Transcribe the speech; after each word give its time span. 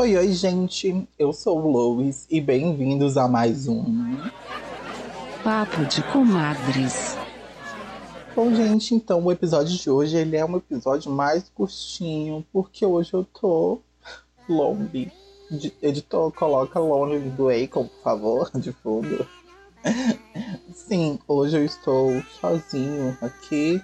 Oi, 0.00 0.16
oi, 0.16 0.32
gente. 0.32 1.06
Eu 1.18 1.30
sou 1.30 1.60
o 1.60 1.70
Lois 1.70 2.26
e 2.30 2.40
bem-vindos 2.40 3.18
a 3.18 3.28
mais 3.28 3.68
um 3.68 3.84
Papo 5.44 5.84
de 5.84 6.02
Comadres. 6.04 7.18
Bom, 8.34 8.54
gente, 8.54 8.94
então 8.94 9.22
o 9.22 9.30
episódio 9.30 9.76
de 9.76 9.90
hoje 9.90 10.16
ele 10.16 10.38
é 10.38 10.44
um 10.46 10.56
episódio 10.56 11.12
mais 11.12 11.50
curtinho, 11.50 12.42
porque 12.50 12.86
hoje 12.86 13.12
eu 13.12 13.24
tô 13.24 13.82
lonely. 14.48 15.12
Editor, 15.82 16.32
coloca 16.32 16.80
Lonely 16.80 17.28
do 17.28 17.50
Akon, 17.50 17.84
por 17.84 18.02
favor, 18.02 18.50
de 18.58 18.72
fundo. 18.72 19.26
Sim, 20.72 21.18
hoje 21.28 21.58
eu 21.58 21.64
estou 21.66 22.10
sozinho 22.40 23.18
aqui, 23.20 23.82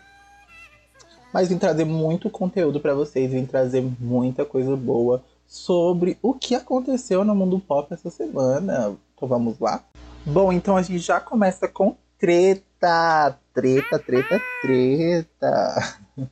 mas 1.31 1.51
vim 1.51 1.59
trazer 1.59 1.85
muito 1.85 2.31
conteúdo 2.31 2.81
para 2.81 2.95
vocês, 2.95 3.33
vim 3.33 3.45
trazer 3.45 3.85
muita 4.01 4.47
coisa 4.47 4.75
boa 4.75 5.23
sobre 5.47 6.19
o 6.21 6.35
que 6.35 6.55
aconteceu 6.55 7.25
no 7.25 7.35
mundo 7.35 7.59
pop 7.61 7.93
essa 7.93 8.11
semana. 8.11 8.97
Então 9.15 9.29
vamos 9.29 9.59
lá. 9.59 9.85
Bom, 10.25 10.53
então 10.53 10.77
a 10.77 10.83
gente 10.83 10.99
já 10.99 11.21
começa 11.21 11.69
com 11.69 11.97
treta, 12.19 13.39
treta, 13.55 13.99
treta, 13.99 14.41
treta. 14.61 15.99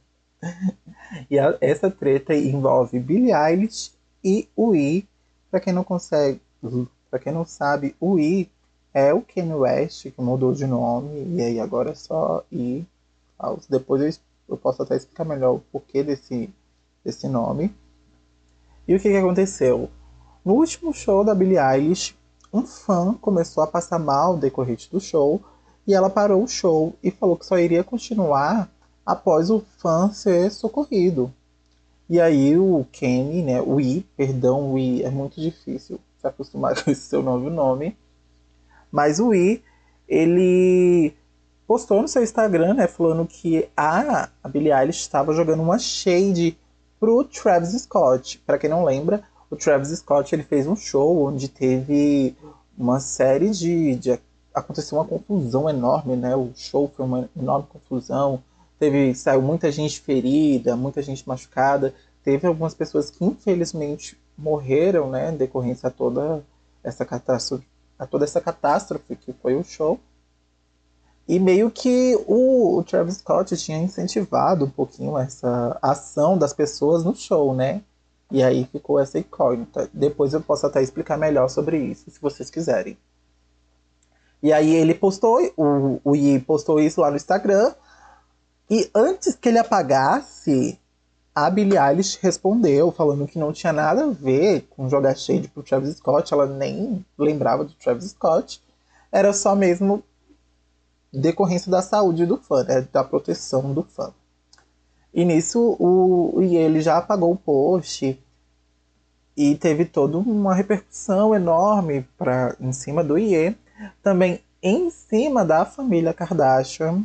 e 1.31 1.39
a, 1.39 1.57
essa 1.61 1.91
treta 1.91 2.35
envolve 2.35 2.99
Billie 2.99 3.33
Eilish 3.33 3.93
e 4.23 4.49
o 4.57 4.75
I. 4.75 5.09
Para 5.51 5.61
quem 5.61 5.73
não 5.73 5.85
consegue, 5.85 6.41
para 7.09 7.21
quem 7.21 7.33
não 7.33 7.45
sabe, 7.45 7.95
o 8.01 8.19
I 8.19 8.51
é 8.93 9.15
o 9.15 9.23
Kanye 9.23 9.55
West 9.55 10.11
que 10.11 10.21
mudou 10.21 10.53
de 10.53 10.67
nome 10.67 11.37
e 11.37 11.43
aí 11.43 11.61
agora 11.61 11.91
é 11.91 11.95
só 11.95 12.43
I. 12.51 12.85
Depois 13.69 14.03
eu, 14.03 14.23
eu 14.49 14.57
posso 14.57 14.83
até 14.83 14.97
explicar 14.97 15.25
melhor 15.25 15.55
o 15.55 15.61
porquê 15.61 16.03
desse 16.03 16.51
desse 17.05 17.29
nome. 17.29 17.75
E 18.87 18.95
o 18.95 19.01
que, 19.01 19.09
que 19.09 19.17
aconteceu? 19.17 19.89
No 20.45 20.55
último 20.55 20.93
show 20.93 21.25
da 21.25 21.35
Billie 21.35 21.59
Eilish, 21.59 22.15
um 22.53 22.67
fã 22.67 23.15
começou 23.15 23.63
a 23.63 23.67
passar 23.67 23.99
mal 23.99 24.37
decorrente 24.37 24.91
do 24.91 25.01
show 25.01 25.41
e 25.87 25.95
ela 25.95 26.11
parou 26.11 26.43
o 26.43 26.49
show 26.49 26.95
e 27.03 27.11
falou 27.11 27.37
que 27.37 27.47
só 27.47 27.59
iria 27.59 27.83
continuar 27.83 28.71
após 29.05 29.51
o 29.51 29.61
fã 29.79 30.13
ser 30.13 30.51
socorrido. 30.51 31.33
E 32.09 32.21
aí 32.21 32.59
o 32.59 32.87
Kenny, 32.93 33.43
né, 33.43 33.63
o 33.63 33.81
I, 33.81 34.07
perdão, 34.17 34.73
o 34.73 34.79
I 34.79 35.03
é 35.03 35.11
muito 35.11 35.41
difícil 35.41 35.99
se 36.21 36.27
acostumar 36.27 36.75
com 36.85 36.91
esse 36.91 37.03
seu 37.03 37.23
novo 37.23 37.49
nome, 37.49 37.97
mas 38.93 39.19
o 39.19 39.35
I, 39.35 39.63
ele 40.07 41.15
postou 41.67 42.03
no 42.03 42.09
seu 42.09 42.23
Instagram, 42.23 42.75
né, 42.75 42.87
falando 42.87 43.27
que 43.27 43.67
a, 43.75 44.29
a 44.43 44.49
Billie 44.49 44.73
Eilish 44.73 45.01
estava 45.01 45.33
jogando 45.33 45.63
uma 45.63 45.79
shade 45.79 46.59
pro 47.05 47.23
Travis 47.23 47.83
Scott. 47.83 48.39
Para 48.47 48.59
quem 48.59 48.71
não 48.71 48.83
lembra, 48.83 49.23
o 49.51 49.57
Travis 49.57 49.91
Scott 49.91 50.35
ele 50.35 50.43
fez 50.43 50.67
um 50.67 50.75
show 50.75 51.27
onde 51.27 51.49
teve 51.49 52.35
uma 52.79 52.99
série 52.99 53.51
de, 53.51 53.95
de 53.97 54.19
aconteceu 54.55 54.97
uma 54.97 55.05
confusão 55.05 55.69
enorme, 55.69 56.17
né? 56.17 56.35
O 56.35 56.51
show 56.57 56.91
foi 56.97 57.05
uma 57.05 57.29
enorme 57.39 57.67
confusão. 57.69 58.43
Teve 58.79 59.15
saiu 59.15 59.43
muita 59.43 59.71
gente 59.71 60.01
ferida, 60.01 60.77
muita 60.77 61.03
gente 61.03 61.29
machucada. 61.29 61.95
Teve 62.23 62.47
algumas 62.47 62.73
pessoas 62.73 63.11
que 63.11 63.23
infelizmente 63.23 64.19
morreram, 64.37 65.11
né, 65.11 65.31
em 65.31 65.37
decorrência 65.37 65.89
a 65.89 65.93
toda 65.93 66.43
essa 66.83 67.05
catástrofe, 67.05 67.67
a 67.99 68.07
toda 68.07 68.25
essa 68.25 68.41
catástrofe 68.41 69.15
que 69.15 69.35
foi 69.35 69.55
o 69.55 69.63
show. 69.63 70.01
E 71.27 71.39
meio 71.39 71.71
que 71.71 72.15
o, 72.27 72.79
o, 72.79 72.85
Travis 72.85 73.17
Scott 73.17 73.57
tinha 73.57 73.79
incentivado 73.79 74.67
um 74.67 74.71
pouquinho 74.71 75.17
essa 75.17 75.79
ação 75.81 76.37
das 76.37 76.53
pessoas 76.53 77.03
no 77.03 77.15
show, 77.17 77.55
né? 77.55 77.83
E 78.31 78.43
aí 78.43 78.69
ficou 78.71 79.01
essa 79.01 79.19
incógnita. 79.19 79.89
Depois 79.93 80.35
eu 80.35 80.41
posso 80.41 80.67
até 80.67 80.83
explicar 80.83 81.17
melhor 81.17 81.49
sobre 81.49 81.79
isso, 81.79 82.11
se 82.11 82.21
vocês 82.21 82.51
quiserem. 82.51 82.99
E 84.43 84.53
aí 84.53 84.75
ele 84.75 84.93
postou, 84.93 85.41
o, 85.57 86.01
o 86.05 86.15
Yi 86.15 86.41
postou 86.41 86.79
isso 86.79 87.01
lá 87.01 87.11
no 87.11 87.17
Instagram. 87.17 87.73
E 88.69 88.91
antes 88.95 89.35
que 89.35 89.49
ele 89.49 89.59
apagasse, 89.59 90.79
a 91.35 91.49
Billie 91.49 91.79
Eilish 91.79 92.19
respondeu, 92.21 92.93
falando 92.93 93.27
que 93.27 93.39
não 93.39 93.53
tinha 93.53 93.73
nada 93.73 94.05
a 94.05 94.11
ver 94.11 94.67
com 94.71 94.89
jogar 94.91 95.17
shade 95.17 95.49
pro 95.49 95.63
Travis 95.63 95.97
Scott. 95.97 96.35
Ela 96.35 96.47
nem 96.47 97.05
lembrava 97.17 97.65
do 97.65 97.73
Travis 97.73 98.11
Scott. 98.11 98.63
Era 99.11 99.33
só 99.33 99.57
mesmo 99.57 100.03
decorrência 101.21 101.71
da 101.71 101.83
saúde 101.83 102.27
do 102.27 102.37
fã, 102.37 102.65
né, 102.65 102.87
da 102.93 103.05
proteção 103.05 103.73
do 103.73 103.83
fã. 103.83 104.13
E 105.13 105.25
nisso 105.25 105.77
o, 105.79 106.43
e 106.43 106.57
ele 106.57 106.81
já 106.81 106.99
apagou 106.99 107.33
o 107.33 107.37
post 107.37 108.19
e 109.37 109.55
teve 109.57 109.85
toda 109.85 110.19
uma 110.19 110.55
repercussão 110.55 111.35
enorme 111.35 112.07
pra, 112.19 112.57
em 112.61 112.73
cima 112.73 113.03
do 113.05 113.17
IE. 113.19 113.57
Também 114.03 114.41
em 114.63 114.91
cima 114.91 115.45
da 115.45 115.65
família 115.65 116.13
Kardashian, 116.13 117.05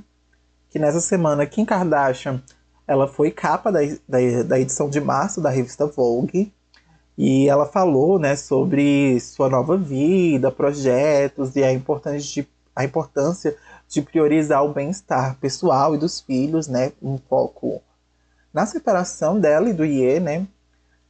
que 0.70 0.80
nessa 0.80 1.02
semana 1.02 1.46
Kim 1.46 1.66
Kardashian 1.66 2.42
ela 2.88 3.08
foi 3.08 3.30
capa 3.30 3.72
da, 3.72 3.80
da, 4.08 4.44
da 4.44 4.60
edição 4.60 4.90
de 4.90 5.00
março 5.00 5.40
da 5.40 5.50
revista 5.50 5.86
Vogue. 5.86 6.52
E 7.16 7.48
ela 7.50 7.66
falou 7.66 8.18
né, 8.18 8.36
sobre 8.36 9.20
sua 9.20 9.50
nova 9.50 9.78
vida, 9.78 10.50
projetos 10.50 11.56
e 11.56 11.64
a 11.64 11.72
importância 11.72 12.20
de, 12.20 12.48
a 12.76 12.84
importância 12.84 13.56
de 13.90 14.04
priorizar 14.04 14.64
o 14.64 14.72
bem-estar 14.72 15.36
pessoal 15.40 15.96
e 15.96 15.98
dos 15.98 16.22
filhos, 16.22 16.68
né? 16.68 16.94
Um 17.02 17.18
foco 17.18 17.82
na 18.54 18.66
separação 18.66 19.40
dela 19.40 19.68
e 19.68 19.74
do 19.74 19.84
Iê, 19.84 20.20
né? 20.20 20.48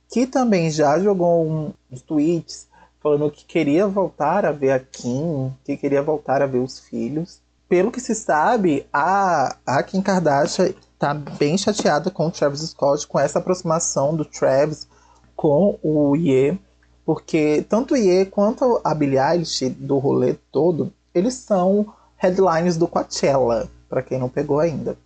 Que 0.10 0.26
também 0.26 0.72
já 0.72 0.98
jogou 0.98 1.46
um, 1.46 1.74
uns 1.92 2.02
tweets 2.02 2.68
falando 3.02 3.30
que 3.30 3.46
queria 3.46 3.86
voltar 3.86 4.46
a 4.46 4.52
ver 4.52 4.72
a 4.72 4.80
Kim, 4.80 5.54
que 5.64 5.76
queria 5.76 6.02
voltar 6.02 6.42
a 6.42 6.46
ver 6.46 6.60
os 6.60 6.80
filhos. 6.80 7.42
Pelo 7.68 7.92
que 7.92 8.00
se 8.00 8.16
sabe, 8.16 8.88
a, 8.92 9.58
a 9.66 9.84
Kim 9.84 10.02
Kardashian 10.02 10.74
tá 10.98 11.14
bem 11.14 11.58
chateada 11.58 12.10
com 12.10 12.28
o 12.28 12.32
Travis 12.32 12.62
Scott, 12.62 13.06
com 13.08 13.20
essa 13.20 13.40
aproximação 13.40 14.16
do 14.16 14.26
Travis 14.26 14.88
com 15.36 15.78
o 15.84 16.16
Ye, 16.16 16.60
porque 17.06 17.66
tanto 17.70 17.94
o 17.94 17.98
Ye 17.98 18.26
quanto 18.26 18.82
a 18.84 18.94
Billie 18.94 19.20
Eilish 19.20 19.70
do 19.70 19.98
rolê 19.98 20.34
todo, 20.52 20.92
eles 21.14 21.36
são 21.36 21.94
headlines 22.20 22.76
do 22.78 22.88
Coachella, 22.88 23.70
para 23.88 24.04
quem 24.04 24.20
não 24.20 24.30
pegou 24.30 24.60
ainda. 24.60 24.98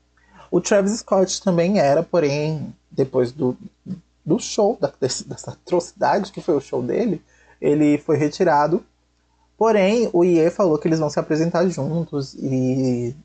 O 0.51 0.59
Travis 0.59 1.00
Scott 1.00 1.41
também 1.41 1.79
era, 1.79 2.03
porém, 2.03 2.75
depois 2.91 3.31
do, 3.31 3.56
do 4.25 4.40
show, 4.40 4.78
da, 4.81 4.91
dessa 5.00 5.51
atrocidade 5.51 6.31
que 6.31 6.41
foi 6.41 6.56
o 6.56 6.62
show 6.62 6.81
dele, 6.81 7.24
ele 7.62 8.00
foi 8.00 8.18
retirado. 8.18 8.84
Porém, 9.57 10.09
o 10.12 10.24
Ye 10.24 10.50
falou 10.50 10.78
que 10.78 10.88
eles 10.88 11.00
vão 11.00 11.09
se 11.09 11.19
apresentar 11.19 11.68
juntos 11.68 12.34
e 12.34 13.16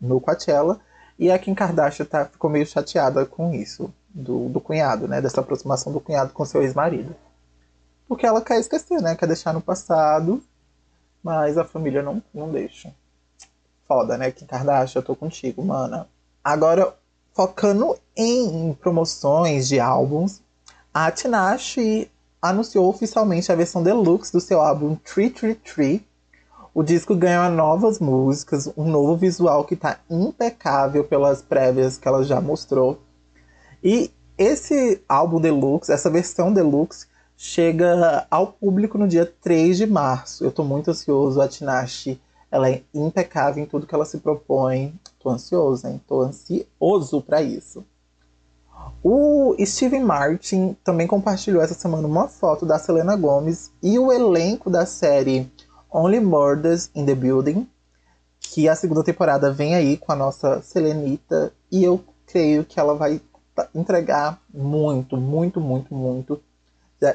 no 0.00 0.20
Coachella. 0.20 0.80
E 1.18 1.30
a 1.30 1.38
Kim 1.38 1.54
Kardashian 1.54 2.06
tá, 2.06 2.24
ficou 2.24 2.48
meio 2.48 2.66
chateada 2.66 3.26
com 3.26 3.52
isso, 3.52 3.92
do, 4.08 4.48
do 4.48 4.60
cunhado, 4.60 5.06
né? 5.06 5.20
Dessa 5.20 5.40
aproximação 5.40 5.92
do 5.92 6.00
cunhado 6.00 6.32
com 6.32 6.44
seu 6.44 6.62
ex-marido. 6.62 7.14
Porque 8.08 8.24
ela 8.24 8.40
quer 8.40 8.58
esquecer, 8.58 9.00
né? 9.02 9.14
Quer 9.14 9.26
deixar 9.26 9.52
no 9.52 9.60
passado, 9.60 10.42
mas 11.22 11.58
a 11.58 11.64
família 11.64 12.02
não, 12.02 12.22
não 12.32 12.50
deixa 12.50 12.92
foda, 13.92 14.16
né? 14.16 14.30
Kim 14.30 14.46
Kardashian, 14.46 15.00
eu 15.00 15.04
tô 15.04 15.14
contigo, 15.14 15.62
mana. 15.62 16.08
Agora, 16.42 16.94
focando 17.34 17.94
em 18.16 18.72
promoções 18.80 19.68
de 19.68 19.78
álbuns, 19.78 20.40
a 20.94 21.10
Tinashe 21.10 22.10
anunciou 22.40 22.88
oficialmente 22.88 23.52
a 23.52 23.54
versão 23.54 23.82
deluxe 23.82 24.32
do 24.32 24.40
seu 24.40 24.62
álbum 24.62 24.96
333. 24.96 26.00
O 26.74 26.82
disco 26.82 27.14
ganha 27.14 27.50
novas 27.50 28.00
músicas, 28.00 28.72
um 28.78 28.90
novo 28.90 29.14
visual 29.14 29.64
que 29.64 29.76
tá 29.76 29.98
impecável 30.08 31.04
pelas 31.04 31.42
prévias 31.42 31.98
que 31.98 32.08
ela 32.08 32.24
já 32.24 32.40
mostrou. 32.40 32.98
E 33.84 34.10
esse 34.38 35.02
álbum 35.06 35.38
deluxe, 35.38 35.92
essa 35.92 36.08
versão 36.08 36.50
deluxe, 36.50 37.06
chega 37.36 38.26
ao 38.30 38.46
público 38.46 38.96
no 38.96 39.06
dia 39.06 39.30
3 39.42 39.76
de 39.76 39.86
março. 39.86 40.42
Eu 40.42 40.50
tô 40.50 40.64
muito 40.64 40.90
ansioso. 40.90 41.42
A 41.42 41.48
Tinashe 41.48 42.18
ela 42.52 42.68
é 42.68 42.82
impecável 42.92 43.64
em 43.64 43.66
tudo 43.66 43.86
que 43.86 43.94
ela 43.94 44.04
se 44.04 44.18
propõe. 44.18 44.92
Tô 45.18 45.30
ansioso, 45.30 45.88
hein? 45.88 45.98
Tô 46.06 46.20
ansioso 46.20 47.22
para 47.22 47.40
isso. 47.40 47.82
O 49.02 49.56
Steven 49.64 50.04
Martin 50.04 50.76
também 50.84 51.06
compartilhou 51.06 51.62
essa 51.62 51.72
semana 51.72 52.06
uma 52.06 52.28
foto 52.28 52.66
da 52.66 52.78
Selena 52.78 53.16
Gomez 53.16 53.72
e 53.82 53.98
o 53.98 54.12
elenco 54.12 54.68
da 54.68 54.84
série 54.84 55.50
Only 55.90 56.20
Murders 56.20 56.90
in 56.94 57.06
the 57.06 57.14
Building, 57.14 57.66
que 58.38 58.68
a 58.68 58.76
segunda 58.76 59.02
temporada 59.02 59.50
vem 59.50 59.74
aí 59.74 59.96
com 59.96 60.12
a 60.12 60.16
nossa 60.16 60.60
Selenita 60.60 61.52
e 61.70 61.82
eu 61.82 62.04
creio 62.26 62.64
que 62.64 62.78
ela 62.78 62.94
vai 62.94 63.20
entregar 63.74 64.38
muito, 64.52 65.16
muito, 65.16 65.58
muito, 65.58 65.94
muito. 65.94 66.42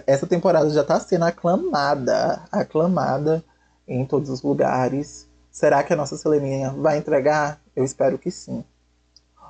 Essa 0.08 0.26
temporada 0.26 0.70
já 0.72 0.82
está 0.82 1.00
sendo 1.00 1.26
aclamada, 1.26 2.42
aclamada 2.52 3.44
em 3.88 4.06
todos 4.06 4.30
os 4.30 4.42
lugares. 4.42 5.27
Será 5.58 5.82
que 5.82 5.92
a 5.92 5.96
nossa 5.96 6.16
Seleninha 6.16 6.70
vai 6.70 7.00
entregar? 7.00 7.60
Eu 7.76 7.84
espero 7.84 8.20
que 8.20 8.30
sim. 8.30 8.64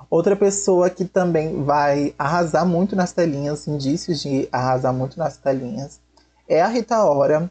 Outra 0.08 0.34
pessoa 0.34 0.88
que 0.88 1.04
também 1.04 1.62
vai 1.62 2.14
arrasar 2.18 2.64
muito 2.64 2.96
nas 2.96 3.12
telinhas, 3.12 3.68
indícios 3.68 4.22
de 4.22 4.48
arrasar 4.50 4.94
muito 4.94 5.18
nas 5.18 5.36
telinhas, 5.36 6.00
é 6.48 6.62
a 6.62 6.66
Rita 6.66 7.04
Ora. 7.04 7.50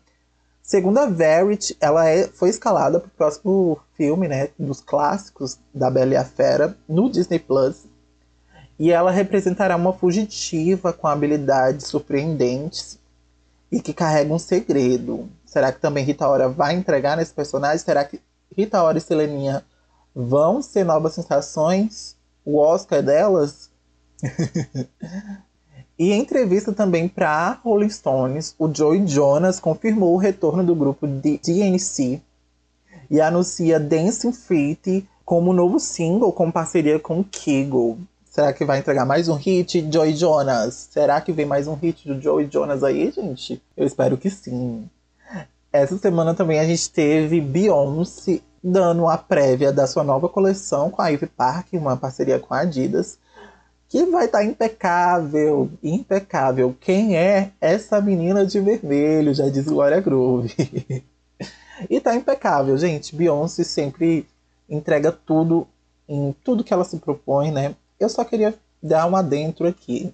Segundo 0.64 0.98
a 0.98 1.06
Verity, 1.06 1.78
ela 1.80 2.10
é, 2.10 2.26
foi 2.30 2.50
escalada 2.50 3.00
para 3.00 3.08
o 3.08 3.12
próximo 3.12 3.80
filme, 3.96 4.28
né, 4.28 4.50
dos 4.58 4.82
clássicos 4.82 5.60
da 5.72 5.92
Bela 5.92 6.14
e 6.14 6.18
a 6.18 6.26
Fera, 6.26 6.76
no 6.90 7.12
Disney 7.12 7.38
Plus. 7.38 7.86
E 8.80 8.92
ela 8.92 9.12
representará 9.12 9.76
uma 9.76 9.94
fugitiva 9.94 10.92
com 10.92 11.06
habilidades 11.06 11.86
surpreendentes 11.86 12.98
e 13.72 13.80
que 13.80 13.94
carrega 13.94 14.34
um 14.34 14.40
segredo. 14.40 15.30
Será 15.46 15.72
que 15.72 15.80
também 15.80 16.04
Rita 16.04 16.28
Ora 16.28 16.50
vai 16.50 16.74
entregar 16.74 17.16
nesse 17.16 17.36
personagem? 17.36 17.78
Será 17.78 18.04
que 18.04 18.20
Rita 18.56 18.82
Ora 18.82 18.98
e 18.98 19.02
Seleninha 19.02 19.64
vão 20.16 20.62
ser 20.62 20.84
novas 20.84 21.14
sensações? 21.14 22.16
O 22.46 22.58
Oscar 22.58 23.04
delas? 23.04 23.70
e 25.98 26.12
em 26.12 26.20
entrevista 26.20 26.74
também 26.74 27.08
para 27.08 27.60
Rolling 27.64 27.90
Stones, 27.90 28.56
o 28.58 28.74
Joey 28.74 29.08
Jonas 29.08 29.60
confirmou 29.60 30.14
o 30.14 30.18
retorno 30.18 30.64
do 30.64 30.76
grupo 30.76 31.08
DNC 31.08 32.22
e 33.10 33.22
anuncia 33.22 33.80
Dancing 33.80 34.34
Feet 34.34 35.08
como 35.24 35.54
novo 35.54 35.80
single 35.80 36.32
com 36.32 36.52
parceria 36.52 37.00
com 37.00 37.24
Kegel. 37.24 37.98
Será 38.38 38.54
que 38.54 38.64
vai 38.64 38.80
entregar 38.80 39.06
mais 39.06 39.28
um 39.28 39.34
hit, 39.34 39.90
Joey 39.92 40.16
Jonas? 40.16 40.90
Será 40.92 41.20
que 41.20 41.32
vem 41.32 41.46
mais 41.46 41.68
um 41.68 41.74
hit 41.74 42.08
do 42.08 42.22
Joey 42.22 42.48
Jonas 42.52 42.84
aí, 42.84 43.12
gente? 43.12 43.62
Eu 43.76 43.86
espero 43.86 44.16
que 44.16 44.30
sim. 44.30 44.88
Essa 45.78 45.96
semana 46.00 46.34
também 46.34 46.60
a 46.60 46.66
gente 46.66 46.90
teve 46.90 47.40
Beyoncé 47.40 48.42
dando 48.64 49.08
a 49.08 49.16
prévia 49.16 49.72
da 49.72 49.86
sua 49.86 50.04
nova 50.04 50.28
coleção 50.28 50.90
com 50.90 51.04
a 51.04 51.10
Ivy 51.10 51.28
Park, 51.28 51.68
uma 51.74 51.96
parceria 51.96 52.40
com 52.40 52.52
a 52.52 52.62
Adidas, 52.62 53.20
que 53.88 54.04
vai 54.06 54.26
estar 54.26 54.40
tá 54.40 54.44
impecável, 54.44 55.70
impecável. 55.84 56.76
Quem 56.82 57.16
é 57.16 57.52
essa 57.62 58.02
menina 58.02 58.44
de 58.44 58.60
vermelho? 58.60 59.36
Já 59.36 59.50
diz 59.50 59.66
Glória 59.66 60.02
Groove. 60.02 60.52
e 61.88 62.00
tá 62.02 62.16
impecável, 62.16 62.76
gente. 62.76 63.16
Beyoncé 63.16 63.64
sempre 63.64 64.28
entrega 64.68 65.12
tudo 65.12 65.68
em 66.10 66.36
tudo 66.44 66.64
que 66.64 66.74
ela 66.74 66.86
se 66.86 66.98
propõe, 66.98 67.52
né? 67.52 67.76
Eu 68.00 68.10
só 68.10 68.24
queria 68.24 68.56
dar 68.82 69.06
um 69.06 69.16
adentro 69.16 69.68
aqui. 69.68 70.12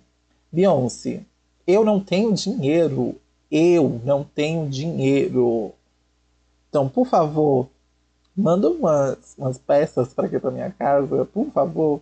Beyoncé, 0.51 1.21
eu 1.65 1.85
não 1.85 2.01
tenho 2.01 2.33
dinheiro. 2.33 3.15
Eu 3.55 4.01
não 4.03 4.23
tenho 4.23 4.67
dinheiro. 4.67 5.73
Então, 6.67 6.89
por 6.89 7.05
favor, 7.05 7.69
manda 8.35 8.67
umas, 8.67 9.35
umas 9.37 9.59
peças 9.59 10.11
para 10.11 10.25
aqui 10.25 10.39
para 10.39 10.49
minha 10.49 10.71
casa, 10.71 11.23
por 11.25 11.51
favor. 11.51 12.01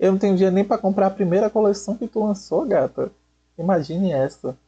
Eu 0.00 0.10
não 0.10 0.18
tenho 0.18 0.34
dinheiro 0.34 0.56
nem 0.56 0.64
para 0.64 0.76
comprar 0.76 1.06
a 1.06 1.10
primeira 1.10 1.48
coleção 1.48 1.96
que 1.96 2.08
tu 2.08 2.24
lançou, 2.24 2.66
gata. 2.66 3.12
Imagine 3.56 4.10
essa. 4.10 4.58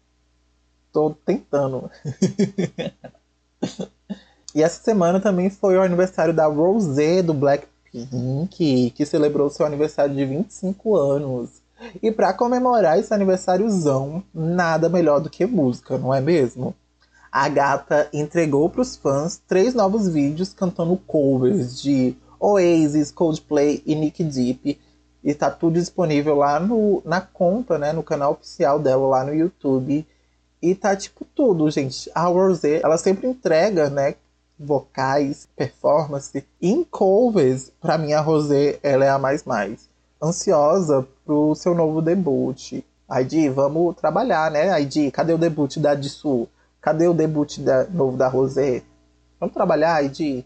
Tô 0.92 1.10
tentando. 1.26 1.90
e 4.54 4.62
essa 4.62 4.80
semana 4.84 5.18
também 5.18 5.50
foi 5.50 5.76
o 5.76 5.82
aniversário 5.82 6.32
da 6.32 6.46
Rosé 6.46 7.20
do 7.20 7.34
Black 7.34 7.66
Pink, 7.90 8.92
que 8.92 9.04
celebrou 9.04 9.50
seu 9.50 9.66
aniversário 9.66 10.14
de 10.14 10.24
25 10.24 10.94
anos. 10.94 11.59
E 12.02 12.10
para 12.12 12.32
comemorar 12.32 12.98
esse 12.98 13.12
aniversáriozão, 13.12 14.22
nada 14.34 14.88
melhor 14.88 15.20
do 15.20 15.30
que 15.30 15.46
música, 15.46 15.96
não 15.96 16.12
é 16.12 16.20
mesmo? 16.20 16.74
A 17.32 17.48
gata 17.48 18.08
entregou 18.12 18.68
para 18.68 18.80
os 18.80 18.96
fãs 18.96 19.40
três 19.46 19.72
novos 19.72 20.08
vídeos 20.08 20.52
cantando 20.52 20.96
covers 20.96 21.80
de 21.80 22.16
Oasis, 22.38 23.12
Coldplay 23.12 23.82
e 23.86 23.94
Nick 23.94 24.24
Deep. 24.24 24.80
E 25.22 25.34
tá 25.34 25.50
tudo 25.50 25.74
disponível 25.74 26.34
lá 26.34 26.58
no, 26.58 27.02
na 27.04 27.20
conta, 27.20 27.78
né, 27.78 27.92
no 27.92 28.02
canal 28.02 28.32
oficial 28.32 28.78
dela 28.78 29.06
lá 29.06 29.24
no 29.24 29.34
YouTube. 29.34 30.06
E 30.62 30.74
tá 30.74 30.96
tipo 30.96 31.24
tudo, 31.24 31.70
gente. 31.70 32.10
A 32.14 32.26
Rosé, 32.26 32.80
ela 32.82 32.98
sempre 32.98 33.28
entrega, 33.28 33.90
né, 33.90 34.14
vocais, 34.58 35.46
performance. 35.54 36.44
em 36.60 36.82
covers, 36.84 37.70
pra 37.80 37.96
mim 37.98 38.12
a 38.12 38.20
Rosé, 38.20 38.78
ela 38.82 39.04
é 39.04 39.08
a 39.08 39.18
mais 39.18 39.44
mais. 39.44 39.89
Ansiosa 40.22 41.06
pro 41.24 41.54
seu 41.54 41.74
novo 41.74 42.02
debut. 42.02 42.84
ID, 43.10 43.50
vamos 43.54 43.96
trabalhar, 43.96 44.50
né? 44.50 44.80
ID, 44.80 45.10
cadê 45.10 45.32
o 45.32 45.38
debut 45.38 45.78
da 45.78 45.94
Dissu? 45.94 46.46
Cadê 46.80 47.08
o 47.08 47.14
debut 47.14 47.58
da, 47.58 47.84
novo 47.84 48.16
da 48.16 48.28
Rosé? 48.28 48.82
Vamos 49.38 49.54
trabalhar, 49.54 50.04
ID? 50.04 50.44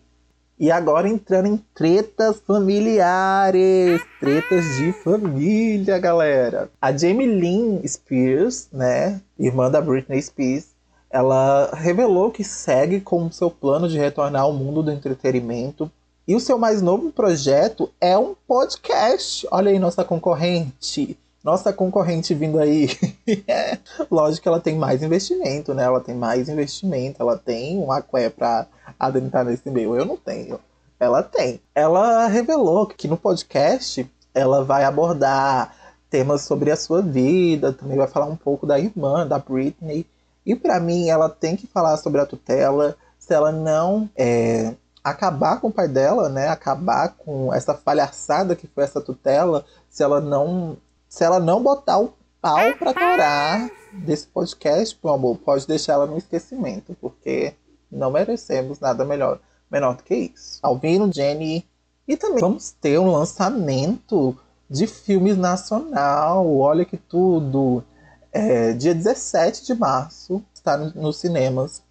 E 0.56 0.71
agora 0.71 1.09
entrando 1.09 1.49
em 1.49 1.56
tretas 1.75 2.38
familiares, 2.38 4.00
tretas 4.21 4.65
de 4.76 4.93
família, 4.93 5.99
galera. 5.99 6.70
A 6.81 6.97
Jamie 6.97 7.27
Lynn 7.27 7.82
Spears, 7.85 8.69
né, 8.73 9.20
irmã 9.37 9.69
da 9.69 9.81
Britney 9.81 10.23
Spears, 10.23 10.69
ela 11.11 11.70
revelou 11.75 12.31
que 12.31 12.44
segue 12.44 13.00
com 13.00 13.31
seu 13.32 13.50
plano 13.50 13.88
de 13.88 13.99
retornar 13.99 14.43
ao 14.43 14.53
mundo 14.53 14.82
do 14.82 14.93
entretenimento. 14.93 15.91
E 16.26 16.35
o 16.35 16.41
seu 16.41 16.59
mais 16.59 16.81
novo 16.81 17.12
projeto 17.12 17.91
é 18.00 18.17
um 18.17 18.35
podcast. 18.47 19.47
Olha 19.50 19.71
aí 19.71 19.79
nossa 19.79 20.03
concorrente. 20.03 21.19
Nossa 21.43 21.73
concorrente 21.73 22.35
vindo 22.35 22.59
aí. 22.59 22.88
Lógico 24.11 24.43
que 24.43 24.49
ela 24.49 24.61
tem 24.61 24.76
mais 24.76 25.03
investimento, 25.03 25.75
né? 25.75 25.85
Ela 25.85 26.00
tem 26.00 26.15
mais 26.15 26.49
investimento, 26.49 27.21
ela 27.21 27.37
tem 27.37 27.79
um 27.79 27.93
aqué 27.93 28.31
para 28.31 28.67
adentrar 28.99 29.44
nesse 29.44 29.71
meio. 29.71 29.94
Eu 29.94 30.06
não 30.06 30.17
tenho. 30.17 30.59
Ela 30.99 31.23
tem. 31.23 31.61
Ela 31.75 32.27
revelou 32.27 32.87
que 32.87 33.06
no 33.06 33.17
podcast 33.17 34.11
ela 34.32 34.65
vai 34.65 34.85
abordar 34.85 35.77
temas 36.09 36.43
sobre 36.43 36.70
a 36.70 36.77
sua 36.77 37.03
vida, 37.03 37.73
também 37.73 37.99
vai 37.99 38.06
falar 38.06 38.27
um 38.27 38.37
pouco 38.37 38.67
da 38.67 38.79
irmã, 38.79 39.27
da 39.27 39.38
Britney, 39.38 40.06
e 40.47 40.55
para 40.55 40.79
mim, 40.79 41.09
ela 41.09 41.29
tem 41.29 41.56
que 41.56 41.67
falar 41.67 41.97
sobre 41.97 42.20
a 42.20 42.27
tutela. 42.27 42.97
Se 43.19 43.32
ela 43.32 43.50
não 43.50 44.09
é, 44.15 44.75
acabar 45.05 45.61
com 45.61 45.69
o 45.69 45.73
pai 45.73 45.87
dela, 45.87 46.31
né? 46.31 46.49
Acabar 46.49 47.11
com 47.11 47.53
essa 47.53 47.75
palhaçada 47.75 48.56
que 48.56 48.67
foi 48.67 48.85
essa 48.85 49.03
tutela, 49.03 49.67
se 49.91 50.03
ela 50.03 50.19
não, 50.19 50.79
se 51.06 51.23
ela 51.23 51.39
não 51.39 51.62
botar 51.62 51.99
o 51.99 52.15
pau 52.41 52.75
para 52.79 52.95
torar 52.95 53.71
desse 53.93 54.27
podcast, 54.27 54.99
meu 55.05 55.12
amor, 55.12 55.37
pode 55.39 55.67
deixar 55.67 55.93
ela 55.93 56.06
no 56.06 56.17
esquecimento, 56.17 56.97
porque 57.01 57.53
não 57.93 58.11
merecemos 58.11 58.81
nada 58.81 59.05
melhor, 59.05 59.39
menor 59.71 59.95
do 59.95 60.03
que 60.03 60.15
isso. 60.15 60.59
Alvino, 60.62 61.12
Jenny, 61.12 61.69
e 62.09 62.17
também 62.17 62.41
vamos 62.41 62.71
ter 62.73 62.99
um 62.99 63.12
lançamento 63.12 64.37
de 64.69 64.87
filmes 64.87 65.37
nacional. 65.37 66.51
Olha 66.56 66.85
que 66.85 66.97
tudo! 66.97 67.85
É, 68.33 68.73
dia 68.73 68.95
17 68.95 69.65
de 69.65 69.75
março 69.75 70.43
está 70.53 70.77
nos 70.77 70.95
no 70.95 71.12
cinemas 71.12 71.84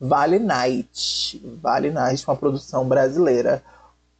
Vale 0.00 0.38
Night. 0.38 1.42
Vale 1.60 1.90
Night, 1.90 2.24
uma 2.26 2.36
produção 2.36 2.86
brasileira 2.86 3.62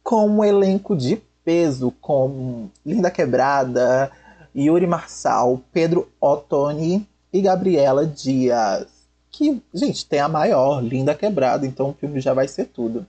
com 0.03 0.27
um 0.27 0.43
elenco 0.43 0.95
de 0.95 1.21
peso 1.43 1.91
como 2.01 2.71
Linda 2.85 3.11
Quebrada, 3.11 4.11
Yuri 4.55 4.87
Marçal, 4.87 5.61
Pedro 5.71 6.07
Ottoni 6.19 7.07
e 7.31 7.41
Gabriela 7.41 8.05
Dias. 8.05 8.87
Que, 9.31 9.61
gente, 9.73 10.05
tem 10.05 10.19
a 10.19 10.27
maior, 10.27 10.83
Linda 10.83 11.13
Quebrada, 11.13 11.65
então 11.65 11.89
o 11.89 11.93
filme 11.93 12.19
já 12.19 12.33
vai 12.33 12.47
ser 12.47 12.65
tudo. 12.65 13.05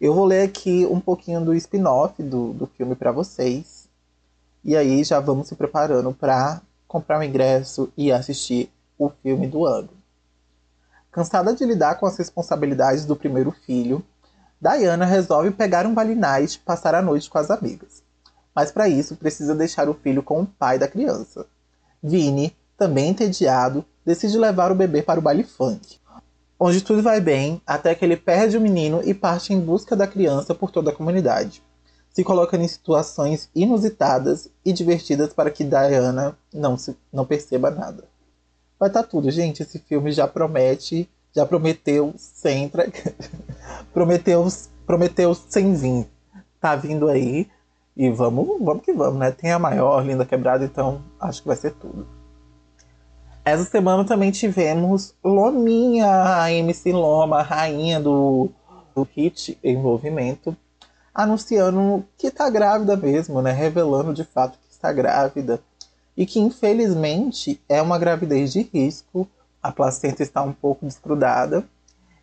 Eu 0.00 0.12
vou 0.12 0.24
ler 0.24 0.42
aqui 0.42 0.86
um 0.90 1.00
pouquinho 1.00 1.40
do 1.40 1.54
spin-off 1.54 2.22
do, 2.22 2.52
do 2.52 2.66
filme 2.66 2.94
para 2.94 3.10
vocês. 3.10 3.88
E 4.62 4.76
aí 4.76 5.02
já 5.04 5.20
vamos 5.20 5.48
se 5.48 5.54
preparando 5.54 6.12
para 6.12 6.60
comprar 6.86 7.18
um 7.18 7.22
ingresso 7.22 7.92
e 7.96 8.12
assistir 8.12 8.70
o 8.98 9.08
filme 9.08 9.46
do 9.46 9.64
ano. 9.64 9.88
Cansada 11.14 11.54
de 11.54 11.64
lidar 11.64 11.94
com 11.94 12.06
as 12.06 12.16
responsabilidades 12.16 13.04
do 13.04 13.14
primeiro 13.14 13.52
filho, 13.52 14.04
Diana 14.60 15.04
resolve 15.04 15.52
pegar 15.52 15.86
um 15.86 15.94
night 15.94 16.56
e 16.56 16.58
passar 16.58 16.92
a 16.92 17.00
noite 17.00 17.30
com 17.30 17.38
as 17.38 17.52
amigas. 17.52 18.02
Mas 18.52 18.72
para 18.72 18.88
isso 18.88 19.14
precisa 19.14 19.54
deixar 19.54 19.88
o 19.88 19.94
filho 19.94 20.24
com 20.24 20.42
o 20.42 20.46
pai 20.46 20.76
da 20.76 20.88
criança. 20.88 21.46
Vini, 22.02 22.56
também 22.76 23.10
entediado, 23.10 23.84
decide 24.04 24.36
levar 24.36 24.72
o 24.72 24.74
bebê 24.74 25.02
para 25.02 25.20
o 25.20 25.22
baile 25.22 25.44
funk, 25.44 26.00
onde 26.58 26.80
tudo 26.80 27.00
vai 27.00 27.20
bem 27.20 27.62
até 27.64 27.94
que 27.94 28.04
ele 28.04 28.16
perde 28.16 28.56
o 28.56 28.60
menino 28.60 29.00
e 29.04 29.14
parte 29.14 29.52
em 29.52 29.60
busca 29.60 29.94
da 29.94 30.08
criança 30.08 30.52
por 30.52 30.72
toda 30.72 30.90
a 30.90 30.94
comunidade 30.94 31.62
se 32.14 32.22
colocando 32.22 32.62
em 32.62 32.68
situações 32.68 33.50
inusitadas 33.52 34.48
e 34.64 34.72
divertidas 34.72 35.32
para 35.32 35.50
que 35.50 35.64
Diana 35.64 36.38
não, 36.52 36.78
se, 36.78 36.96
não 37.12 37.26
perceba 37.26 37.72
nada. 37.72 38.04
Vai 38.84 38.90
estar 38.90 39.02
tá 39.02 39.08
tudo, 39.08 39.30
gente. 39.30 39.62
Esse 39.62 39.78
filme 39.78 40.12
já 40.12 40.28
promete, 40.28 41.08
já 41.34 41.46
prometeu 41.46 42.12
sem 42.18 42.70
prometeu, 43.94 44.46
prometeu 44.84 45.34
sem 45.34 45.72
vir. 45.72 46.06
Tá 46.60 46.76
vindo 46.76 47.08
aí 47.08 47.48
e 47.96 48.10
vamos, 48.10 48.46
vamos 48.60 48.84
que 48.84 48.92
vamos, 48.92 49.18
né? 49.18 49.30
Tem 49.30 49.52
a 49.52 49.58
maior, 49.58 50.04
linda 50.04 50.26
quebrada, 50.26 50.66
então 50.66 51.00
acho 51.18 51.40
que 51.40 51.48
vai 51.48 51.56
ser 51.56 51.70
tudo. 51.76 52.06
Essa 53.42 53.64
semana 53.64 54.04
também 54.04 54.30
tivemos 54.30 55.14
Lominha, 55.24 56.42
a 56.42 56.52
MC 56.52 56.92
Loma, 56.92 57.40
rainha 57.40 57.98
do, 57.98 58.50
do 58.94 59.08
hit 59.16 59.58
Envolvimento, 59.64 60.54
anunciando 61.14 62.04
que 62.18 62.26
está 62.26 62.50
grávida 62.50 62.98
mesmo, 62.98 63.40
né? 63.40 63.50
Revelando 63.50 64.12
de 64.12 64.24
fato 64.24 64.58
que 64.58 64.70
está 64.70 64.92
grávida. 64.92 65.58
E 66.16 66.26
que 66.26 66.38
infelizmente 66.38 67.60
é 67.68 67.82
uma 67.82 67.98
gravidez 67.98 68.52
de 68.52 68.62
risco, 68.62 69.28
a 69.62 69.72
placenta 69.72 70.22
está 70.22 70.42
um 70.42 70.52
pouco 70.52 70.86
desgrudada. 70.86 71.64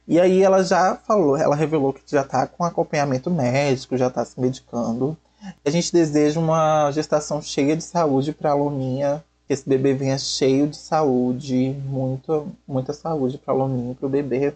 E 0.08 0.20
aí 0.20 0.42
ela 0.42 0.64
já 0.64 0.96
falou, 0.96 1.38
ela 1.38 1.56
revelou 1.56 1.94
que 1.94 2.02
já 2.06 2.22
está 2.22 2.46
com 2.46 2.64
acompanhamento 2.64 3.30
médico, 3.30 3.98
já 3.98 4.08
está 4.08 4.24
se 4.24 4.40
medicando. 4.40 5.18
A 5.66 5.70
gente 5.70 5.92
deseja 5.92 6.40
uma 6.40 6.92
gestação 6.92 7.42
cheia 7.42 7.76
de 7.76 7.84
saúde 7.84 8.32
para 8.32 8.52
a 8.52 8.54
Lominha, 8.54 9.24
que 9.48 9.54
esse 9.54 9.68
bebê 9.68 9.94
venha 9.94 10.18
cheio 10.18 10.68
de 10.68 10.78
saúde, 10.78 11.76
muita, 11.86 12.44
muita 12.68 12.94
saúde 12.94 13.38
para 13.38 13.54
a 13.54 13.58
Lominha 13.58 13.92
e 13.92 13.96
para 13.96 14.06
o 14.06 14.10
bebê. 14.10 14.54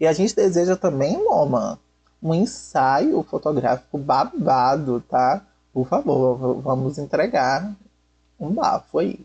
E 0.00 0.06
a 0.06 0.12
gente 0.12 0.34
deseja 0.34 0.74
também, 0.74 1.16
Loma, 1.16 1.78
um 2.22 2.34
ensaio 2.34 3.22
fotográfico 3.22 3.98
babado, 3.98 5.02
tá? 5.08 5.44
Por 5.72 5.86
favor, 5.86 6.60
vamos 6.60 6.98
entregar 6.98 7.74
um 8.46 8.52
bafo 8.52 8.98
aí. 8.98 9.20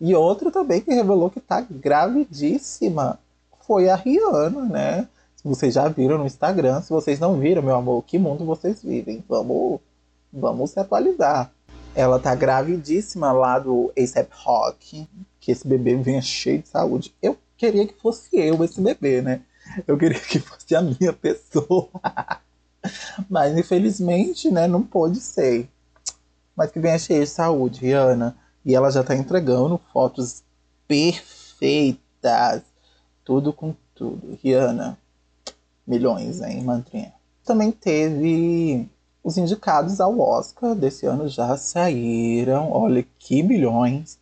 E 0.00 0.14
outra 0.14 0.50
também 0.50 0.80
que 0.80 0.92
revelou 0.92 1.30
que 1.30 1.40
tá 1.40 1.60
gravidíssima 1.60 3.18
foi 3.66 3.88
a 3.88 3.96
Rihanna, 3.96 4.64
né? 4.64 5.08
Vocês 5.42 5.74
já 5.74 5.88
viram 5.88 6.18
no 6.18 6.26
Instagram. 6.26 6.82
Se 6.82 6.90
vocês 6.90 7.20
não 7.20 7.38
viram, 7.38 7.62
meu 7.62 7.76
amor, 7.76 8.02
que 8.04 8.18
mundo 8.18 8.44
vocês 8.44 8.82
vivem? 8.82 9.24
Vamos, 9.28 9.80
vamos 10.32 10.70
se 10.70 10.80
atualizar. 10.80 11.52
Ela 11.94 12.18
tá 12.18 12.34
gravidíssima 12.34 13.32
lá 13.32 13.58
do 13.58 13.92
ASAP 13.96 14.28
Rock. 14.32 15.08
Que 15.38 15.52
esse 15.52 15.66
bebê 15.66 15.94
venha 15.96 16.20
cheio 16.20 16.62
de 16.62 16.68
saúde. 16.68 17.14
Eu 17.22 17.38
queria 17.56 17.86
que 17.86 17.94
fosse 17.94 18.28
eu 18.32 18.62
esse 18.64 18.80
bebê, 18.80 19.22
né? 19.22 19.40
Eu 19.86 19.96
queria 19.96 20.18
que 20.18 20.40
fosse 20.40 20.74
a 20.74 20.82
minha 20.82 21.12
pessoa. 21.12 21.88
Mas 23.30 23.56
infelizmente, 23.56 24.50
né, 24.50 24.66
não 24.66 24.82
pôde 24.82 25.20
ser. 25.20 25.68
Mas 26.56 26.70
que 26.70 26.80
venha 26.80 26.98
cheio 26.98 27.22
de 27.22 27.28
saúde, 27.28 27.80
Rihanna. 27.80 28.36
E 28.64 28.74
ela 28.74 28.90
já 28.90 29.04
tá 29.04 29.14
entregando 29.14 29.80
fotos 29.92 30.42
perfeitas. 30.88 32.62
Tudo 33.24 33.52
com 33.52 33.74
tudo. 33.94 34.38
Rihanna, 34.42 34.98
milhões, 35.86 36.40
hein, 36.40 36.64
mantrinha. 36.64 37.12
Também 37.44 37.70
teve 37.70 38.88
os 39.22 39.36
indicados 39.36 40.00
ao 40.00 40.18
Oscar 40.18 40.74
desse 40.74 41.04
ano 41.04 41.28
já 41.28 41.56
saíram. 41.56 42.72
Olha 42.72 43.04
que 43.18 43.42
milhões. 43.42 44.18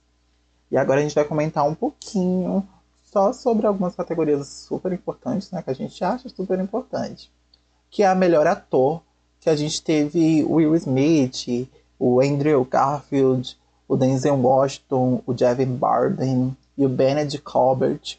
E 0.71 0.76
agora 0.76 1.00
a 1.00 1.03
gente 1.03 1.14
vai 1.14 1.25
comentar 1.25 1.67
um 1.69 1.75
pouquinho 1.75 2.67
só 3.05 3.33
sobre 3.33 3.67
algumas 3.67 3.95
categorias 3.95 4.49
super 4.49 4.93
importantes, 4.93 5.50
né, 5.53 5.62
que 5.62 5.71
a 5.71 5.75
gente 5.75 6.03
acha 6.03 6.29
super 6.29 6.59
importante. 6.59 7.31
Que 7.88 8.03
é 8.03 8.07
a 8.07 8.14
melhor 8.14 8.47
ator, 8.47 9.03
que 9.38 9.49
a 9.49 9.55
gente 9.55 9.81
teve 9.83 10.43
Will 10.43 10.75
Smith, 10.75 11.69
o 11.98 12.20
Andrew 12.20 12.64
Garfield, 12.64 13.56
o 13.88 13.96
Denzel 13.96 14.36
Washington, 14.36 15.22
o 15.26 15.36
Javin 15.36 15.76
Barden 15.76 16.56
e 16.76 16.84
o 16.84 16.88
Benedict 16.88 17.42
Cumberbatch. 17.42 18.16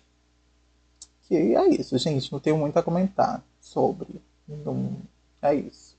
Que 1.27 1.55
é 1.55 1.69
isso, 1.69 1.97
gente. 1.97 2.31
Não 2.31 2.39
tenho 2.39 2.57
muito 2.57 2.77
a 2.77 2.83
comentar 2.83 3.43
sobre. 3.59 4.21
É 5.41 5.53
isso. 5.55 5.95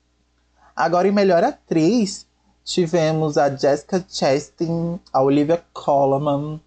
Agora, 0.75 1.07
em 1.07 1.11
melhor 1.11 1.43
atriz, 1.43 2.25
tivemos 2.63 3.37
a 3.37 3.53
Jessica 3.53 4.03
Chastain, 4.07 4.99
a 5.11 5.21
Olivia 5.21 5.63
Colman, 5.73 6.61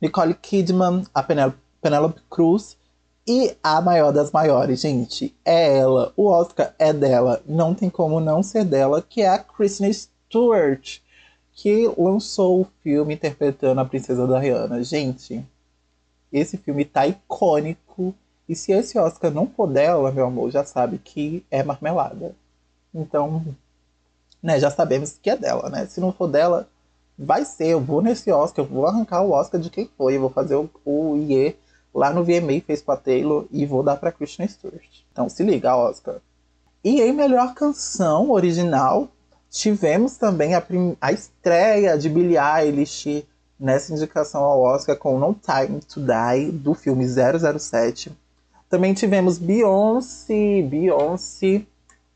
Nicole 0.00 0.34
Kidman, 0.34 1.04
a 1.14 1.22
Penelope 1.22 2.22
Cruz 2.30 2.76
e 3.26 3.56
a 3.62 3.80
maior 3.80 4.12
das 4.12 4.30
maiores, 4.30 4.80
gente. 4.80 5.34
É 5.44 5.78
ela. 5.78 6.12
O 6.16 6.26
Oscar 6.26 6.74
é 6.78 6.92
dela. 6.92 7.42
Não 7.46 7.74
tem 7.74 7.90
como 7.90 8.18
não 8.18 8.42
ser 8.42 8.64
dela, 8.64 9.02
que 9.02 9.22
é 9.22 9.28
a 9.28 9.38
Kristen 9.38 9.90
que 11.52 11.92
lançou 11.98 12.62
o 12.62 12.68
filme 12.82 13.14
interpretando 13.14 13.80
a 13.80 13.84
Princesa 13.84 14.26
Diana. 14.26 14.82
Gente, 14.82 15.44
esse 16.32 16.56
filme 16.56 16.84
tá 16.84 17.06
icônico. 17.06 18.14
E 18.48 18.54
se 18.54 18.72
esse 18.72 18.98
Oscar 18.98 19.30
não 19.30 19.46
for 19.46 19.66
dela, 19.66 20.10
meu 20.10 20.26
amor, 20.26 20.50
já 20.50 20.64
sabe 20.64 20.98
que 20.98 21.44
é 21.50 21.62
marmelada. 21.62 22.34
Então, 22.94 23.44
né, 24.42 24.58
já 24.58 24.70
sabemos 24.70 25.18
que 25.20 25.30
é 25.30 25.36
dela, 25.36 25.68
né? 25.68 25.86
Se 25.86 26.00
não 26.00 26.12
for 26.12 26.26
dela, 26.26 26.68
vai 27.18 27.44
ser. 27.44 27.68
Eu 27.68 27.80
vou 27.80 28.00
nesse 28.00 28.32
Oscar, 28.32 28.64
eu 28.64 28.68
vou 28.68 28.86
arrancar 28.86 29.22
o 29.22 29.32
Oscar 29.32 29.60
de 29.60 29.70
quem 29.70 29.88
foi. 29.96 30.16
Eu 30.16 30.22
vou 30.22 30.30
fazer 30.30 30.56
o, 30.56 30.70
o 30.84 31.16
IE 31.16 31.56
lá 31.94 32.12
no 32.12 32.24
VMA, 32.24 32.60
fez 32.66 32.80
com 32.82 32.92
a 32.92 32.96
Taylor, 32.96 33.46
e 33.50 33.66
vou 33.66 33.82
dar 33.82 33.96
pra 33.96 34.12
Christian 34.12 34.46
Stewart. 34.48 35.02
Então 35.12 35.28
se 35.28 35.42
liga, 35.42 35.76
Oscar. 35.76 36.16
E 36.82 37.00
em 37.02 37.12
melhor 37.12 37.54
canção 37.54 38.30
original, 38.30 39.08
Tivemos 39.50 40.16
também 40.16 40.54
a, 40.54 40.62
a 41.00 41.12
estreia 41.12 41.98
de 41.98 42.08
Billie 42.08 42.38
Eilish 42.38 43.26
nessa 43.58 43.92
indicação 43.92 44.42
ao 44.42 44.62
Oscar 44.62 44.96
com 44.96 45.18
No 45.18 45.34
Time 45.34 45.80
to 45.80 46.00
Die, 46.00 46.52
do 46.52 46.72
filme 46.72 47.04
007. 47.04 48.12
Também 48.68 48.94
tivemos 48.94 49.38
Beyoncé, 49.38 50.62
Beyoncé 50.62 51.66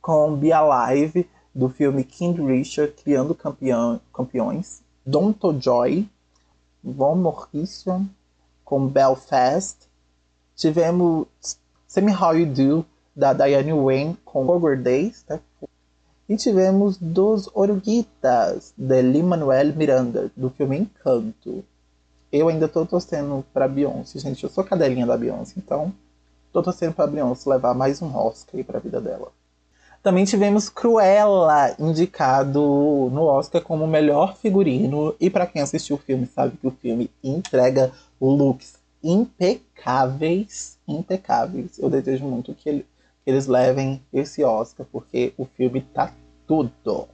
com 0.01 0.37
Be 0.37 0.53
Alive, 0.53 1.29
do 1.53 1.69
filme 1.69 2.05
King 2.05 2.41
Richard, 2.41 2.93
Criando 2.93 3.35
Campeão, 3.35 4.01
Campeões. 4.13 4.81
Don 5.05 5.35
Joy, 5.61 6.09
Von 6.83 7.17
Morrison 7.17 8.07
com 8.65 8.87
Belfast. 8.87 9.77
Tivemos 10.57 11.27
Semi 11.87 12.13
How 12.13 12.37
You 12.37 12.47
Do, 12.47 12.87
da 13.15 13.33
Diane 13.33 13.73
Wayne 13.73 14.17
com 14.25 14.47
Over 14.49 14.81
Days, 14.81 15.25
né? 15.29 15.41
E 16.27 16.37
tivemos 16.37 16.97
Dos 16.97 17.51
Oruguitas, 17.53 18.73
de 18.79 19.03
Lin-Manuel 19.03 19.75
Miranda, 19.77 20.31
do 20.35 20.49
filme 20.49 20.79
Encanto. 20.79 21.63
Eu 22.33 22.49
ainda 22.49 22.67
tô 22.67 22.87
torcendo 22.87 23.45
pra 23.53 23.69
Beyoncé, 23.69 24.19
gente. 24.19 24.43
Eu 24.43 24.49
sou 24.49 24.65
cadelinha 24.65 25.07
da 25.07 25.19
Beyoncé, 25.19 25.55
então 25.59 25.93
tô 26.51 26.63
torcendo 26.63 26.95
pra 26.95 27.07
Beyoncé 27.07 27.51
levar 27.51 27.75
mais 27.75 28.01
um 28.01 28.17
Oscar 28.17 28.57
aí 28.57 28.65
pra 28.65 28.79
vida 28.79 29.03
dela. 29.03 29.29
Também 30.03 30.25
tivemos 30.25 30.71
Cruella 30.71 31.75
indicado 31.79 32.61
no 33.13 33.25
Oscar 33.25 33.63
como 33.63 33.87
melhor 33.87 34.37
figurino. 34.37 35.15
E 35.21 35.29
para 35.29 35.47
quem 35.47 35.61
assistiu 35.61 35.97
o 35.97 35.99
filme 35.99 36.27
sabe 36.27 36.57
que 36.57 36.67
o 36.67 36.71
filme 36.71 37.11
entrega 37.23 37.93
looks 38.19 38.75
impecáveis. 39.03 40.79
Impecáveis. 40.89 41.79
Eu 41.79 41.91
desejo 41.91 42.25
muito 42.25 42.55
que 42.55 42.69
ele, 42.69 42.87
eles 43.27 43.47
levem 43.47 44.03
esse 44.13 44.45
Oscar, 44.45 44.87
porque 44.91 45.33
o 45.37 45.45
filme 45.45 45.81
tá 45.81 46.13
tudo. 46.47 47.09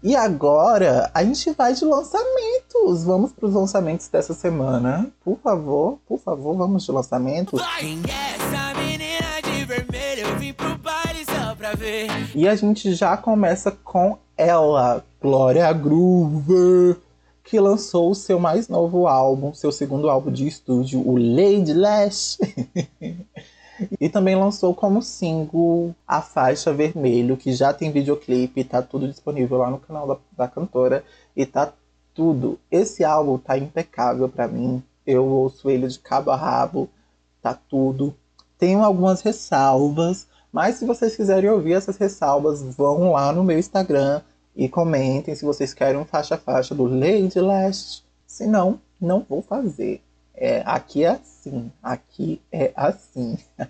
E 0.00 0.14
agora 0.14 1.10
a 1.12 1.24
gente 1.24 1.50
vai 1.50 1.74
de 1.74 1.84
lançamentos. 1.84 3.02
Vamos 3.02 3.32
para 3.32 3.46
os 3.46 3.54
lançamentos 3.54 4.06
dessa 4.06 4.32
semana. 4.32 5.10
Por 5.24 5.38
favor, 5.40 5.98
por 6.06 6.20
favor, 6.20 6.56
vamos 6.56 6.84
de 6.84 6.92
lançamentos. 6.92 7.60
E 12.34 12.48
a 12.48 12.54
gente 12.54 12.94
já 12.94 13.16
começa 13.16 13.72
com 13.72 14.16
ela, 14.36 15.04
Glória 15.20 15.72
Groover, 15.72 16.96
que 17.42 17.58
lançou 17.58 18.12
o 18.12 18.14
seu 18.14 18.38
mais 18.38 18.68
novo 18.68 19.08
álbum, 19.08 19.52
seu 19.52 19.72
segundo 19.72 20.08
álbum 20.08 20.30
de 20.30 20.46
estúdio, 20.46 21.00
o 21.00 21.16
Lady 21.16 21.74
Lash. 21.74 22.38
E 24.00 24.08
também 24.08 24.34
lançou 24.34 24.74
como 24.74 25.02
single 25.02 25.94
a 26.06 26.20
faixa 26.20 26.72
Vermelho, 26.72 27.36
que 27.36 27.52
já 27.52 27.72
tem 27.72 27.92
videoclipe, 27.92 28.64
tá 28.64 28.82
tudo 28.82 29.08
disponível 29.08 29.58
lá 29.58 29.70
no 29.70 29.78
canal 29.78 30.06
da, 30.06 30.16
da 30.36 30.48
cantora 30.48 31.04
e 31.36 31.46
tá 31.46 31.72
tudo. 32.14 32.58
Esse 32.70 33.04
álbum 33.04 33.38
tá 33.38 33.56
impecável 33.56 34.28
para 34.28 34.48
mim. 34.48 34.82
Eu 35.06 35.24
ouço 35.26 35.70
ele 35.70 35.86
de 35.86 35.98
cabo 35.98 36.30
a 36.30 36.36
rabo, 36.36 36.88
tá 37.40 37.54
tudo. 37.54 38.14
Tenho 38.58 38.82
algumas 38.82 39.20
ressalvas, 39.20 40.26
mas 40.52 40.76
se 40.76 40.84
vocês 40.84 41.14
quiserem 41.14 41.48
ouvir 41.48 41.74
essas 41.74 41.96
ressalvas, 41.96 42.62
vão 42.62 43.12
lá 43.12 43.32
no 43.32 43.44
meu 43.44 43.58
Instagram 43.58 44.20
e 44.56 44.68
comentem 44.68 45.34
se 45.34 45.44
vocês 45.44 45.72
querem 45.72 46.00
um 46.00 46.04
faixa 46.04 46.34
a 46.34 46.38
faixa 46.38 46.74
do 46.74 46.84
Lady 46.84 47.40
Last. 47.40 48.04
Se 48.26 48.46
não, 48.46 48.80
não 49.00 49.24
vou 49.26 49.40
fazer. 49.40 50.02
É, 50.40 50.62
aqui 50.64 51.02
é 51.02 51.08
assim, 51.08 51.72
aqui 51.82 52.40
é 52.52 52.72
assim. 52.76 53.36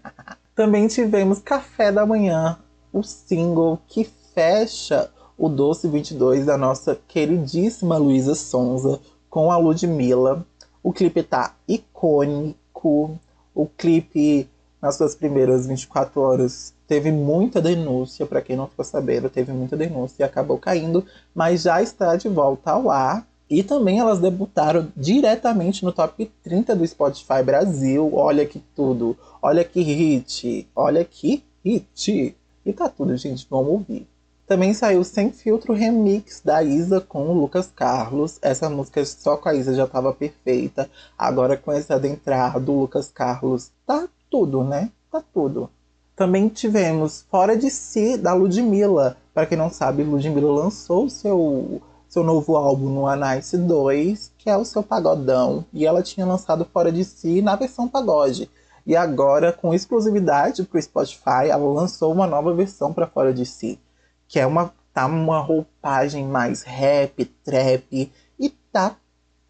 Também 0.54 0.87
tivemos 0.87 1.38
Café 1.38 1.90
da 1.90 2.04
Manhã, 2.04 2.58
o 2.92 3.02
single 3.02 3.80
que 3.87 4.04
fecha 4.34 5.10
o 5.38 5.48
Doce 5.48 5.88
22 5.88 6.44
da 6.44 6.58
nossa 6.58 6.94
queridíssima 7.08 7.96
Luísa 7.96 8.34
Sonza 8.34 9.00
com 9.30 9.50
a 9.50 9.56
Ludmilla. 9.56 10.44
O 10.82 10.92
clipe 10.92 11.22
tá 11.22 11.54
icônico. 11.66 13.18
O 13.54 13.66
clipe, 13.66 14.46
nas 14.82 14.96
suas 14.96 15.14
primeiras 15.14 15.66
24 15.66 16.20
horas, 16.20 16.75
teve 16.87 17.10
muita 17.10 17.62
denúncia. 17.62 18.26
Para 18.26 18.42
quem 18.42 18.56
não 18.56 18.66
ficou 18.66 18.84
sabendo, 18.84 19.30
teve 19.30 19.52
muita 19.52 19.75
denúncia 19.75 20.22
e 20.22 20.25
acabou 20.25 20.58
caindo, 20.58 21.04
mas 21.34 21.62
já 21.62 21.80
está 21.80 22.14
de 22.14 22.28
volta 22.28 22.72
ao 22.72 22.90
ar. 22.90 23.26
E 23.50 23.62
também 23.62 23.98
elas 23.98 24.18
debutaram 24.18 24.88
diretamente 24.96 25.84
no 25.84 25.92
top 25.92 26.30
30 26.42 26.76
do 26.76 26.86
Spotify 26.86 27.42
Brasil. 27.42 28.10
Olha 28.14 28.44
que 28.44 28.58
tudo. 28.76 29.16
Olha 29.40 29.64
que 29.64 29.80
hit. 29.80 30.68
Olha 30.76 31.04
que 31.04 31.42
hit. 31.64 32.36
E 32.66 32.72
tá 32.72 32.88
tudo, 32.88 33.16
gente. 33.16 33.46
Vamos 33.48 33.68
ouvir. 33.68 34.06
Também 34.46 34.72
saiu 34.72 35.04
Sem 35.04 35.30
Filtro 35.30 35.74
Remix 35.74 36.40
da 36.42 36.62
Isa 36.62 37.02
com 37.02 37.28
o 37.28 37.34
Lucas 37.34 37.70
Carlos. 37.74 38.38
Essa 38.40 38.70
música 38.70 39.04
só 39.04 39.36
com 39.36 39.48
a 39.48 39.54
Isa 39.54 39.74
já 39.74 39.84
estava 39.84 40.12
perfeita. 40.12 40.88
Agora 41.18 41.56
com 41.56 41.70
esse 41.72 41.92
adentrar 41.92 42.58
do 42.58 42.72
Lucas 42.72 43.10
Carlos, 43.10 43.70
tá 43.86 44.08
tudo, 44.30 44.64
né? 44.64 44.90
Tá 45.10 45.22
tudo. 45.34 45.70
Também 46.16 46.48
tivemos 46.48 47.26
Fora 47.30 47.56
de 47.56 47.70
Si 47.70 48.16
da 48.16 48.32
Ludmilla. 48.32 49.16
Para 49.34 49.46
quem 49.46 49.56
não 49.56 49.70
sabe, 49.70 50.02
Ludmilla 50.02 50.50
lançou 50.50 51.10
seu 51.10 51.80
seu 52.08 52.24
novo 52.24 52.56
álbum 52.56 52.88
no 52.88 53.06
Anice 53.06 53.58
2, 53.58 54.32
que 54.38 54.48
é 54.48 54.56
o 54.56 54.64
seu 54.64 54.82
pagodão, 54.82 55.64
e 55.72 55.86
ela 55.86 56.02
tinha 56.02 56.26
lançado 56.26 56.64
Fora 56.64 56.90
de 56.90 57.04
Si 57.04 57.42
na 57.42 57.54
versão 57.54 57.86
pagode. 57.86 58.50
E 58.86 58.96
agora, 58.96 59.52
com 59.52 59.74
exclusividade 59.74 60.64
para 60.64 60.78
o 60.78 60.82
Spotify, 60.82 61.50
ela 61.50 61.72
lançou 61.72 62.10
uma 62.12 62.26
nova 62.26 62.54
versão 62.54 62.92
para 62.92 63.06
Fora 63.06 63.34
de 63.34 63.44
Si, 63.44 63.78
que 64.26 64.40
é 64.40 64.46
uma 64.46 64.72
tá 64.98 65.06
uma 65.06 65.38
roupagem 65.38 66.26
mais 66.26 66.62
rap, 66.62 67.24
trap 67.44 68.10
e 68.36 68.48
tá 68.72 68.96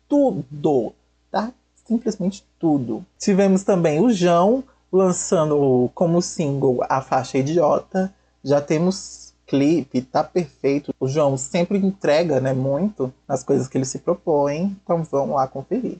tudo, 0.06 0.92
tá 1.30 1.52
simplesmente 1.86 2.44
tudo. 2.58 3.02
Tivemos 3.18 3.62
também 3.62 3.98
o 3.98 4.10
João 4.10 4.62
lançando 4.92 5.90
como 5.94 6.20
single 6.20 6.84
a 6.88 7.00
faixa 7.00 7.38
Idiota. 7.38 8.12
Já 8.44 8.60
temos 8.60 9.27
clipe, 9.48 10.02
tá 10.02 10.22
perfeito. 10.22 10.94
O 11.00 11.08
João 11.08 11.36
sempre 11.38 11.78
entrega, 11.78 12.40
né, 12.40 12.52
muito 12.52 13.12
nas 13.26 13.42
coisas 13.42 13.66
que 13.66 13.78
ele 13.78 13.86
se 13.86 13.98
propõe, 13.98 14.76
então 14.82 15.02
vão 15.02 15.34
lá 15.34 15.48
conferir. 15.48 15.98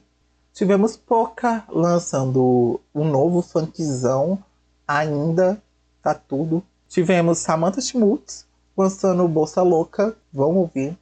Tivemos 0.53 0.97
Poca 0.97 1.65
lançando 1.69 2.81
um 2.95 3.05
novo 3.05 3.41
funkzão, 3.41 4.39
ainda 4.87 5.61
tá 6.03 6.15
tudo. 6.15 6.63
Tivemos 6.89 7.39
Samantha 7.39 7.81
Schmutz 7.81 8.47
lançando 8.77 9.27
Bolsa 9.27 9.63
Louca, 9.63 10.15
vamos 10.33 10.57
ouvir. 10.59 10.97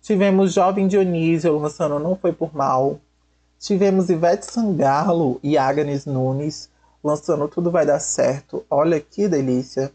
Tivemos 0.00 0.52
Jovem 0.52 0.86
Dionísio 0.86 1.58
lançando 1.58 1.98
Não 1.98 2.14
Foi 2.14 2.32
Por 2.32 2.54
Mal. 2.54 3.00
Tivemos 3.58 4.08
Ivete 4.08 4.46
Sangalo 4.46 5.40
e 5.42 5.58
Agnes 5.58 6.06
Nunes 6.06 6.70
lançando 7.02 7.48
Tudo 7.48 7.70
Vai 7.70 7.84
Dar 7.84 7.98
Certo. 7.98 8.64
Olha 8.70 9.00
que 9.00 9.26
delícia. 9.26 9.92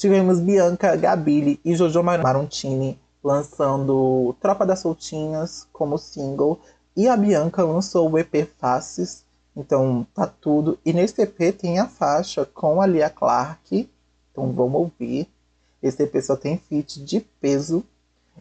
Tivemos 0.00 0.40
Bianca 0.40 0.96
Gabili 0.96 1.60
e 1.62 1.74
Jojo 1.74 2.02
Marontini 2.02 2.98
lançando 3.22 4.34
Tropa 4.40 4.64
das 4.64 4.78
Soltinhas 4.78 5.68
como 5.74 5.98
single. 5.98 6.58
E 6.96 7.06
a 7.06 7.14
Bianca 7.14 7.62
lançou 7.62 8.10
o 8.10 8.18
EP 8.18 8.48
Faces, 8.58 9.26
então 9.54 10.06
tá 10.14 10.26
tudo. 10.26 10.78
E 10.86 10.94
nesse 10.94 11.20
EP 11.20 11.54
tem 11.54 11.78
a 11.78 11.86
faixa 11.86 12.46
com 12.46 12.80
a 12.80 12.86
Lia 12.86 13.10
Clark, 13.10 13.90
então 14.32 14.50
vamos 14.52 14.80
ouvir. 14.80 15.28
Esse 15.82 16.04
EP 16.04 16.22
só 16.22 16.34
tem 16.34 16.56
feat 16.56 17.04
de 17.04 17.20
peso. 17.20 17.84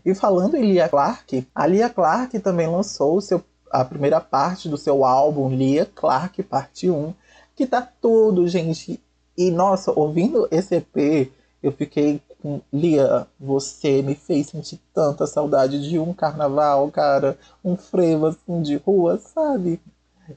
E 0.06 0.16
falando 0.16 0.56
em 0.56 0.64
Lia 0.64 0.88
Clark, 0.88 1.46
a 1.54 1.68
Lia 1.68 1.90
Clark 1.90 2.40
também 2.40 2.68
lançou 2.68 3.20
seu, 3.20 3.44
a 3.70 3.84
primeira 3.84 4.22
parte 4.22 4.70
do 4.70 4.78
seu 4.78 5.04
álbum 5.04 5.50
Lia 5.50 5.86
Clark 5.86 6.42
Parte 6.42 6.90
1, 6.90 7.14
que 7.54 7.68
tá 7.68 7.82
tudo, 7.82 8.48
gente. 8.48 8.98
E 9.38 9.52
nossa, 9.52 9.92
ouvindo 9.92 10.48
esse 10.52 10.76
EP, 10.76 11.34
eu 11.62 11.72
fiquei 11.72 12.22
com 12.42 12.62
Lia, 12.72 13.28
você 13.40 14.02
me 14.02 14.16
fez 14.16 14.48
sentir 14.48 14.80
tanta 14.94 15.28
saudade 15.28 15.88
de 15.88 16.00
um 16.00 16.14
carnaval, 16.14 16.90
cara, 16.90 17.38
um 17.64 17.76
frevo 17.76 18.28
assim 18.28 18.62
de 18.62 18.78
rua, 18.78 19.18
sabe? 19.18 19.82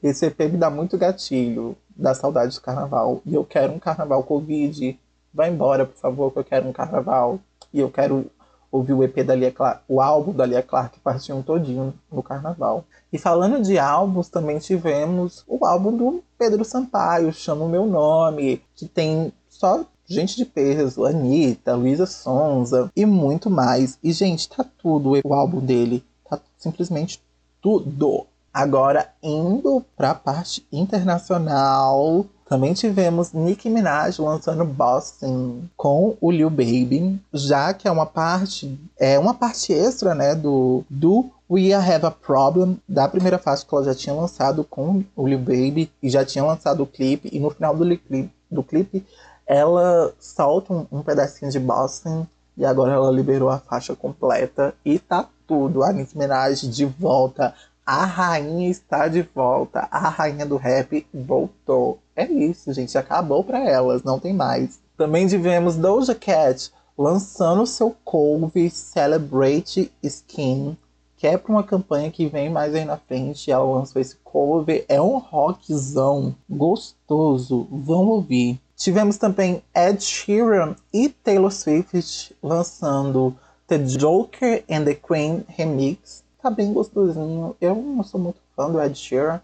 Esse 0.01 0.25
EP 0.25 0.39
me 0.41 0.57
dá 0.57 0.69
muito 0.69 0.97
gatilho 0.97 1.77
da 1.95 2.13
saudade 2.13 2.55
do 2.55 2.61
carnaval. 2.61 3.21
E 3.25 3.33
eu 3.33 3.45
quero 3.45 3.73
um 3.73 3.79
carnaval 3.79 4.23
Covid. 4.23 4.99
Vai 5.33 5.49
embora, 5.49 5.85
por 5.85 5.95
favor, 5.95 6.31
que 6.31 6.39
eu 6.39 6.43
quero 6.43 6.67
um 6.67 6.73
carnaval. 6.73 7.39
E 7.71 7.79
eu 7.79 7.89
quero 7.89 8.29
ouvir 8.73 8.93
o 8.93 9.03
EP 9.03 9.23
da 9.23 9.35
Lia 9.35 9.51
Clark, 9.51 9.83
o 9.87 10.01
álbum 10.01 10.33
da 10.33 10.47
Lia 10.47 10.63
Clark 10.63 10.99
partiu 10.99 11.35
um 11.35 11.43
todinho 11.43 11.93
no 12.11 12.23
carnaval. 12.23 12.83
E 13.11 13.19
falando 13.19 13.61
de 13.61 13.77
álbuns, 13.77 14.29
também 14.29 14.57
tivemos 14.57 15.43
o 15.47 15.63
álbum 15.63 15.95
do 15.95 16.23
Pedro 16.39 16.65
Sampaio, 16.65 17.31
Chama 17.31 17.65
o 17.65 17.69
Meu 17.69 17.85
Nome, 17.85 18.63
que 18.75 18.87
tem 18.87 19.31
só 19.47 19.85
gente 20.07 20.35
de 20.35 20.45
peso, 20.45 21.05
Anitta, 21.05 21.75
Luísa 21.75 22.05
Sonza 22.05 22.91
e 22.95 23.05
muito 23.05 23.49
mais. 23.49 23.97
E, 24.03 24.11
gente, 24.11 24.49
tá 24.49 24.65
tudo 24.77 25.13
o 25.23 25.33
álbum 25.33 25.59
dele. 25.59 26.03
Tá 26.29 26.39
simplesmente 26.57 27.21
tudo. 27.61 28.27
Agora, 28.53 29.09
indo 29.23 29.83
para 29.97 30.11
a 30.11 30.15
parte 30.15 30.63
internacional, 30.71 32.25
também 32.47 32.73
tivemos 32.73 33.33
Nicki 33.33 33.67
Minaj 33.67 34.19
lançando 34.19 34.63
Boston 34.63 35.63
com 35.75 36.15
o 36.21 36.29
Lil 36.29 36.51
Baby, 36.51 37.19
já 37.33 37.73
que 37.73 37.87
é 37.87 37.91
uma 37.91 38.05
parte 38.05 38.79
é 38.99 39.17
uma 39.17 39.33
parte 39.33 39.73
extra, 39.73 40.13
né, 40.13 40.35
do 40.35 40.83
do 40.87 41.31
We 41.49 41.73
Have 41.73 42.05
a 42.05 42.11
Problem 42.11 42.79
da 42.87 43.07
primeira 43.07 43.39
faixa 43.39 43.65
que 43.65 43.73
ela 43.73 43.85
já 43.85 43.95
tinha 43.95 44.13
lançado 44.13 44.63
com 44.63 45.03
o 45.15 45.27
Lil 45.27 45.39
Baby 45.39 45.91
e 46.01 46.09
já 46.09 46.23
tinha 46.23 46.43
lançado 46.43 46.83
o 46.83 46.87
clipe 46.87 47.29
e 47.31 47.39
no 47.39 47.49
final 47.49 47.75
do 47.75 47.85
clipe, 47.97 48.29
do 48.51 48.61
clipe 48.61 49.03
ela 49.45 50.13
solta 50.19 50.73
um, 50.73 50.87
um 50.91 51.01
pedacinho 51.01 51.51
de 51.51 51.59
Boston 51.59 52.25
e 52.55 52.65
agora 52.65 52.93
ela 52.93 53.11
liberou 53.11 53.49
a 53.49 53.59
faixa 53.59 53.95
completa 53.95 54.73
e 54.85 54.99
tá 54.99 55.27
tudo. 55.47 55.83
A 55.83 55.91
Nicki 55.91 56.17
Minaj 56.17 56.67
de 56.67 56.85
volta. 56.85 57.53
A 57.85 58.05
rainha 58.05 58.69
está 58.69 59.07
de 59.07 59.21
volta. 59.21 59.87
A 59.91 60.07
rainha 60.09 60.45
do 60.45 60.55
rap 60.55 61.05
voltou. 61.13 61.99
É 62.15 62.25
isso, 62.25 62.71
gente. 62.73 62.97
Acabou 62.97 63.43
para 63.43 63.59
elas, 63.59 64.03
não 64.03 64.19
tem 64.19 64.33
mais. 64.33 64.79
Também 64.95 65.27
tivemos 65.27 65.75
Doja 65.75 66.15
Cat 66.15 66.71
lançando 66.97 67.65
seu 67.65 67.95
cover 68.03 68.71
Celebrate 68.71 69.91
Skin, 70.03 70.77
que 71.17 71.25
é 71.25 71.37
para 71.37 71.51
uma 71.51 71.63
campanha 71.63 72.11
que 72.11 72.27
vem 72.27 72.49
mais 72.49 72.75
aí 72.75 72.85
na 72.85 72.97
frente. 72.97 73.51
Ela 73.51 73.63
lançou 73.63 74.01
esse 74.01 74.15
cover. 74.23 74.85
É 74.87 75.01
um 75.01 75.17
rockzão 75.17 76.35
gostoso. 76.47 77.67
Vamos 77.71 78.13
ouvir. 78.15 78.61
Tivemos 78.75 79.17
também 79.17 79.63
Ed 79.75 80.03
Sheeran 80.03 80.75
e 80.91 81.09
Taylor 81.09 81.51
Swift 81.51 82.35
lançando 82.41 83.35
The 83.67 83.77
Joker 83.77 84.63
and 84.69 84.85
the 84.85 84.95
Queen 84.95 85.45
Remix. 85.47 86.23
Tá 86.41 86.49
bem 86.49 86.73
gostosinho. 86.73 87.55
Eu 87.61 87.75
não 87.75 88.03
sou 88.03 88.19
muito 88.19 88.39
fã 88.55 88.69
do 88.69 88.81
Ed 88.81 88.97
Sheeran, 88.97 89.39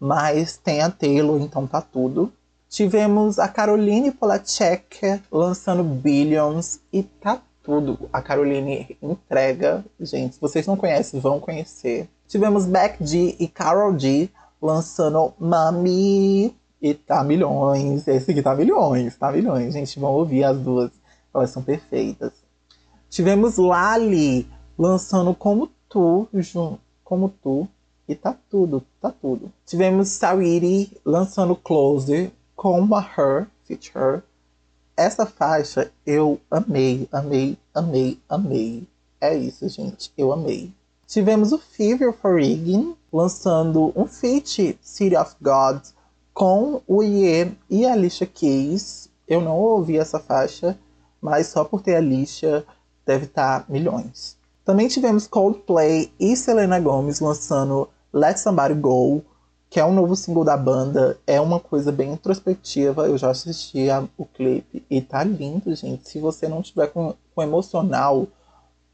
mas 0.00 0.56
tem 0.56 0.80
a 0.80 0.90
Taylor, 0.90 1.40
então 1.40 1.66
tá 1.66 1.80
tudo. 1.80 2.32
Tivemos 2.68 3.38
a 3.38 3.48
Caroline 3.48 4.10
Polachek 4.10 5.20
lançando 5.30 5.82
Billions 5.82 6.80
e 6.92 7.02
tá 7.02 7.40
tudo. 7.62 8.08
A 8.12 8.22
Caroline 8.22 8.96
entrega, 9.02 9.84
gente. 10.00 10.36
Se 10.36 10.40
vocês 10.40 10.66
não 10.66 10.76
conhecem, 10.76 11.20
vão 11.20 11.40
conhecer. 11.40 12.08
Tivemos 12.26 12.66
Beck 12.66 13.04
G 13.04 13.36
e 13.38 13.48
Carol 13.48 13.98
G 13.98 14.30
lançando 14.60 15.32
Mami 15.38 16.54
e 16.80 16.94
tá 16.94 17.22
milhões. 17.24 18.06
Esse 18.06 18.30
aqui 18.30 18.42
tá 18.42 18.54
milhões, 18.54 19.16
tá 19.16 19.32
milhões. 19.32 19.74
Gente, 19.74 19.98
vão 19.98 20.12
ouvir 20.12 20.44
as 20.44 20.58
duas. 20.58 20.90
Elas 21.34 21.50
são 21.50 21.62
perfeitas. 21.62 22.32
Tivemos 23.10 23.56
Lali 23.56 24.46
lançando 24.76 25.34
Como 25.34 25.70
Tu, 25.88 26.28
Como 27.04 27.28
Tu. 27.28 27.68
E 28.08 28.14
tá 28.14 28.34
tudo, 28.48 28.82
tá 29.00 29.10
tudo. 29.10 29.52
Tivemos 29.66 30.08
Sawiri 30.08 30.90
lançando 31.04 31.54
Closer 31.54 32.30
com 32.56 32.94
a 32.94 33.00
Her, 33.02 33.46
Fit 33.64 33.92
Her. 33.94 34.22
Essa 34.96 35.26
faixa 35.26 35.92
eu 36.06 36.40
amei, 36.50 37.06
amei, 37.12 37.58
amei, 37.74 38.18
amei. 38.28 38.88
É 39.20 39.36
isso, 39.36 39.68
gente. 39.68 40.10
Eu 40.16 40.32
amei. 40.32 40.72
Tivemos 41.06 41.52
o 41.52 41.58
Fever 41.58 42.12
for 42.12 42.40
Egan 42.40 42.94
lançando 43.12 43.92
um 43.94 44.06
feat, 44.06 44.78
City 44.82 45.16
of 45.16 45.34
Gods, 45.40 45.94
com 46.38 46.80
o 46.86 47.02
Ye 47.02 47.52
e 47.68 47.84
a 47.84 47.94
Alicia 47.94 48.24
Keys. 48.24 49.10
Eu 49.26 49.40
não 49.40 49.56
ouvi 49.56 49.98
essa 49.98 50.20
faixa, 50.20 50.78
mas 51.20 51.48
só 51.48 51.64
por 51.64 51.82
ter 51.82 51.96
a 51.96 51.98
Alicia 51.98 52.64
deve 53.04 53.24
estar 53.24 53.62
tá 53.62 53.66
milhões. 53.68 54.36
Também 54.64 54.86
tivemos 54.86 55.26
Coldplay 55.26 56.12
e 56.16 56.36
Selena 56.36 56.78
Gomez 56.78 57.18
lançando 57.18 57.88
Let 58.12 58.36
Somebody 58.36 58.74
Go, 58.74 59.24
que 59.68 59.80
é 59.80 59.84
um 59.84 59.92
novo 59.92 60.14
single 60.14 60.44
da 60.44 60.56
banda. 60.56 61.18
É 61.26 61.40
uma 61.40 61.58
coisa 61.58 61.90
bem 61.90 62.12
introspectiva. 62.12 63.08
Eu 63.08 63.18
já 63.18 63.30
assisti 63.30 63.90
a, 63.90 64.06
o 64.16 64.24
clipe 64.24 64.86
e 64.88 65.02
tá 65.02 65.24
lindo, 65.24 65.74
gente. 65.74 66.08
Se 66.08 66.20
você 66.20 66.46
não 66.46 66.62
tiver 66.62 66.86
com, 66.86 67.14
com 67.34 67.42
emocional 67.42 68.28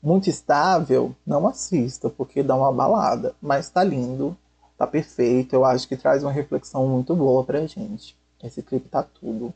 muito 0.02 0.30
estável, 0.30 1.14
não 1.26 1.46
assista, 1.46 2.08
porque 2.08 2.42
dá 2.42 2.56
uma 2.56 2.72
balada. 2.72 3.34
Mas 3.38 3.68
tá 3.68 3.84
lindo 3.84 4.34
tá 4.76 4.86
perfeito. 4.86 5.54
Eu 5.54 5.64
acho 5.64 5.88
que 5.88 5.96
traz 5.96 6.22
uma 6.22 6.32
reflexão 6.32 6.86
muito 6.86 7.14
boa 7.14 7.44
pra 7.44 7.66
gente. 7.66 8.16
Esse 8.42 8.62
clipe 8.62 8.88
tá 8.88 9.02
tudo. 9.02 9.52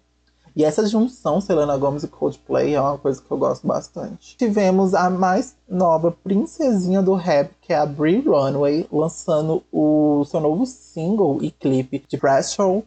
E 0.57 0.65
essa 0.65 0.87
junção 0.87 1.41
Selena 1.41 1.77
Gomez 1.77 2.03
e 2.03 2.09
Coldplay 2.09 2.75
é 2.75 2.81
uma 2.81 2.99
coisa 2.99 3.23
que 3.23 3.31
eu 3.31 3.39
gosto 3.39 3.67
bastante. 3.67 4.37
Tivemos 4.37 4.93
a 4.93 5.09
mais 5.09 5.55
nova 5.69 6.11
princesinha 6.11 7.01
do 7.01 7.15
rap, 7.15 7.53
que 7.61 7.73
é 7.73 7.77
a 7.77 7.87
Brie 7.87 8.21
Runway, 8.27 8.89
lançando 8.91 9.63
o 9.71 10.25
seu 10.25 10.41
novo 10.41 10.67
single 10.67 11.39
e 11.43 11.53
clipe 11.53 12.03
de 12.09 12.19
Pressure. 12.19 12.83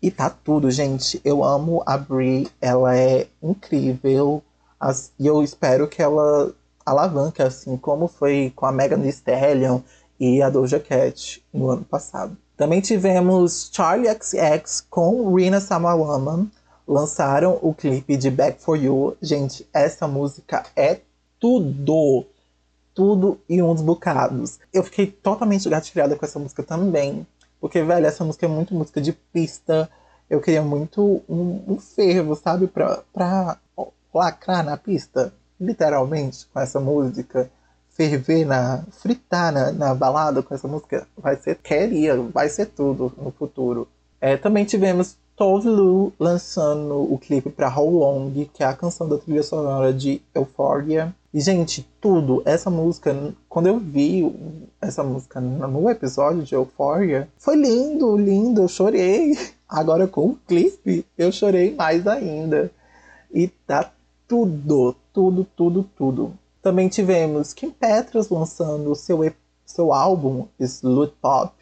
E 0.00 0.10
tá 0.10 0.30
tudo, 0.30 0.70
gente. 0.70 1.20
Eu 1.22 1.44
amo 1.44 1.82
a 1.84 1.98
Brie, 1.98 2.48
ela 2.58 2.96
é 2.96 3.26
incrível. 3.42 4.42
As, 4.78 5.12
e 5.18 5.26
eu 5.26 5.42
espero 5.42 5.86
que 5.88 6.00
ela 6.00 6.54
alavanque, 6.86 7.42
assim 7.42 7.76
como 7.76 8.08
foi 8.08 8.50
com 8.56 8.64
a 8.64 8.72
Megan 8.72 9.00
Thee 9.00 9.10
Stallion 9.10 9.80
e 10.20 10.42
a 10.42 10.50
Doja 10.50 10.78
Cat 10.78 11.42
no 11.50 11.70
ano 11.70 11.82
passado. 11.82 12.36
Também 12.54 12.82
tivemos 12.82 13.70
Charlie 13.72 14.14
XX 14.14 14.82
com 14.90 15.34
Rina 15.34 15.60
Samawaman. 15.60 16.46
Lançaram 16.86 17.58
o 17.62 17.72
clipe 17.72 18.18
de 18.18 18.30
Back 18.30 18.60
For 18.60 18.76
You. 18.76 19.16
Gente, 19.22 19.66
essa 19.72 20.06
música 20.06 20.66
é 20.76 21.00
tudo. 21.38 22.26
Tudo 22.92 23.40
e 23.48 23.62
uns 23.62 23.80
bocados. 23.80 24.58
Eu 24.70 24.84
fiquei 24.84 25.06
totalmente 25.06 25.66
gatilhada 25.70 26.14
com 26.16 26.26
essa 26.26 26.38
música 26.38 26.62
também. 26.62 27.26
Porque, 27.58 27.82
velho, 27.82 28.04
essa 28.04 28.22
música 28.24 28.44
é 28.44 28.48
muito 28.48 28.74
música 28.74 29.00
de 29.00 29.14
pista. 29.14 29.88
Eu 30.28 30.40
queria 30.42 30.62
muito 30.62 31.22
um, 31.26 31.62
um 31.66 31.78
fervo, 31.78 32.36
sabe? 32.36 32.66
Pra, 32.66 33.02
pra 33.10 33.58
lacrar 34.12 34.62
na 34.62 34.76
pista. 34.76 35.32
Literalmente, 35.58 36.46
com 36.52 36.60
essa 36.60 36.78
música 36.78 37.50
ferver 38.00 38.46
na. 38.46 38.82
fritar 38.92 39.52
na, 39.52 39.70
na 39.72 39.94
balada 39.94 40.42
com 40.42 40.54
essa 40.54 40.66
música, 40.66 41.06
vai 41.16 41.36
ser 41.36 41.56
queria, 41.56 42.16
vai 42.16 42.48
ser 42.48 42.66
tudo 42.66 43.12
no 43.18 43.30
futuro. 43.30 43.86
É, 44.18 44.38
também 44.38 44.64
tivemos 44.64 45.16
Tove 45.36 45.68
lançando 46.18 47.00
o 47.10 47.18
clipe 47.18 47.48
para 47.48 47.74
How 47.74 47.90
Long, 47.90 48.30
que 48.52 48.62
é 48.62 48.66
a 48.66 48.74
canção 48.74 49.08
da 49.08 49.16
trilha 49.16 49.42
sonora 49.42 49.90
de 49.90 50.20
Euphoria. 50.34 51.14
E, 51.32 51.40
gente, 51.40 51.88
tudo, 51.98 52.42
essa 52.44 52.68
música, 52.68 53.14
quando 53.48 53.66
eu 53.66 53.78
vi 53.78 54.30
essa 54.82 55.02
música 55.02 55.40
no 55.40 55.88
episódio 55.88 56.42
de 56.42 56.54
Euphoria, 56.54 57.26
foi 57.38 57.56
lindo, 57.56 58.18
lindo, 58.18 58.62
eu 58.62 58.68
chorei. 58.68 59.34
Agora 59.66 60.06
com 60.06 60.26
o 60.26 60.38
clipe, 60.46 61.06
eu 61.16 61.32
chorei 61.32 61.74
mais 61.74 62.06
ainda. 62.06 62.70
E 63.32 63.48
tá 63.48 63.90
tudo, 64.28 64.94
tudo, 65.10 65.46
tudo, 65.56 65.88
tudo. 65.96 66.34
Também 66.62 66.88
tivemos 66.88 67.54
Kim 67.54 67.70
Petras 67.70 68.28
lançando 68.28 68.94
seu, 68.94 69.20
seu 69.64 69.92
álbum 69.92 70.46
Slut 70.58 71.14
Pop. 71.20 71.54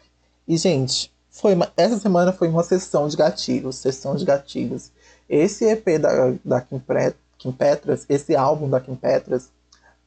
E, 0.47 0.57
gente, 0.57 1.13
foi 1.29 1.53
uma, 1.53 1.71
essa 1.77 1.97
semana 1.97 2.33
foi 2.33 2.49
uma 2.49 2.63
sessão 2.63 3.07
de 3.07 3.15
gatilhos, 3.15 3.77
sessão 3.77 4.15
de 4.15 4.25
gatilhos. 4.25 4.91
Esse 5.29 5.65
EP 5.65 5.99
da, 5.99 6.33
da 6.43 6.61
Kim, 6.61 6.79
Pre, 6.79 7.13
Kim 7.37 7.51
Petras, 7.51 8.05
esse 8.09 8.35
álbum 8.35 8.69
da 8.69 8.81
Kim 8.81 8.95
Petras, 8.95 9.49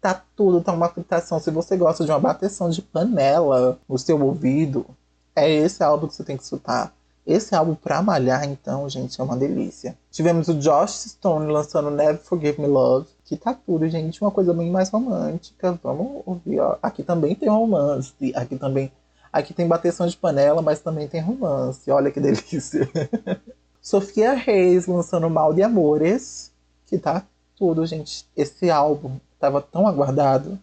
tá 0.00 0.22
tudo, 0.37 0.61
tá 0.61 0.72
uma 0.72 0.88
fritação. 0.88 1.38
Se 1.38 1.50
você 1.50 1.76
gosta 1.76 2.05
de 2.05 2.11
uma 2.11 2.18
bateção 2.18 2.68
de 2.68 2.83
panela 2.83 3.78
no 3.88 3.96
seu 3.96 4.20
ouvido, 4.22 4.85
é 5.35 5.50
esse 5.50 5.83
álbum 5.83 6.09
que 6.09 6.14
você 6.14 6.24
tem 6.24 6.37
que 6.37 6.42
escutar. 6.42 6.92
Esse 7.24 7.55
álbum 7.55 7.76
pra 7.76 8.02
malhar, 8.02 8.44
então, 8.44 8.88
gente, 8.88 9.20
é 9.20 9.24
uma 9.24 9.37
delícia. 9.37 9.96
Tivemos 10.11 10.48
o 10.48 10.55
Josh 10.55 11.05
Stone 11.09 11.50
lançando 11.50 11.88
Never 11.88 12.20
Forgive 12.20 12.61
Me 12.61 12.66
Love 12.66 13.07
que 13.33 13.42
tá 13.42 13.55
tudo, 13.55 13.88
gente, 13.88 14.21
uma 14.21 14.31
coisa 14.31 14.53
bem 14.53 14.71
mais 14.71 14.90
romântica. 14.90 15.79
Vamos 15.83 16.23
ouvir, 16.27 16.61
ó. 16.61 16.77
Aqui 16.83 17.03
também 17.03 17.35
tem 17.35 17.49
romance, 17.49 18.14
aqui 18.35 18.57
também. 18.57 18.92
Aqui 19.33 19.55
tem 19.55 19.66
bateção 19.66 20.07
de 20.07 20.16
panela, 20.16 20.61
mas 20.61 20.81
também 20.81 21.09
tem 21.09 21.21
romance. 21.23 21.90
Olha 21.90 22.11
que 22.11 22.21
delícia. 22.21 22.87
Sofia 23.81 24.35
Reis 24.35 24.87
lançando 24.87 25.31
Mal 25.31 25.55
de 25.55 25.62
Amores, 25.62 26.53
que 26.87 26.99
tá 26.99 27.25
tudo, 27.57 27.87
gente. 27.87 28.27
Esse 28.37 28.71
álbum 28.71 29.16
tava 29.40 29.62
tão 29.62 29.87
aguardado, 29.88 30.59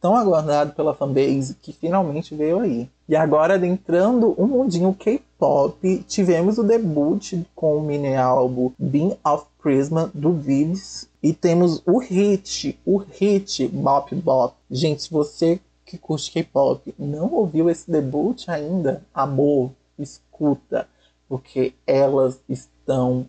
tão 0.00 0.16
aguardado 0.16 0.72
pela 0.72 0.94
fanbase, 0.94 1.54
que 1.62 1.72
finalmente 1.72 2.34
veio 2.34 2.58
aí. 2.58 2.90
E 3.08 3.14
agora, 3.14 3.54
adentrando 3.54 4.34
o 4.36 4.44
um 4.44 4.48
mundinho 4.48 4.92
K-pop, 4.94 6.04
tivemos 6.08 6.58
o 6.58 6.64
debut 6.64 7.34
com 7.54 7.76
o 7.76 7.82
mini 7.82 8.16
álbum 8.16 8.72
Beam 8.76 9.16
of 9.24 9.49
Prisma 9.62 10.10
do 10.14 10.32
Vives, 10.32 11.08
e 11.22 11.32
temos 11.32 11.82
o 11.86 11.98
hit, 11.98 12.78
o 12.84 12.98
hit 12.98 13.68
Bop 13.68 14.14
Bop. 14.14 14.54
Gente, 14.70 15.02
se 15.02 15.10
você 15.10 15.60
que 15.84 15.98
curte 15.98 16.30
K-pop 16.30 16.94
não 16.98 17.32
ouviu 17.32 17.68
esse 17.68 17.90
debut 17.90 18.48
ainda, 18.48 19.02
amor, 19.12 19.72
escuta, 19.98 20.88
porque 21.28 21.74
elas 21.86 22.38
estão 22.48 23.26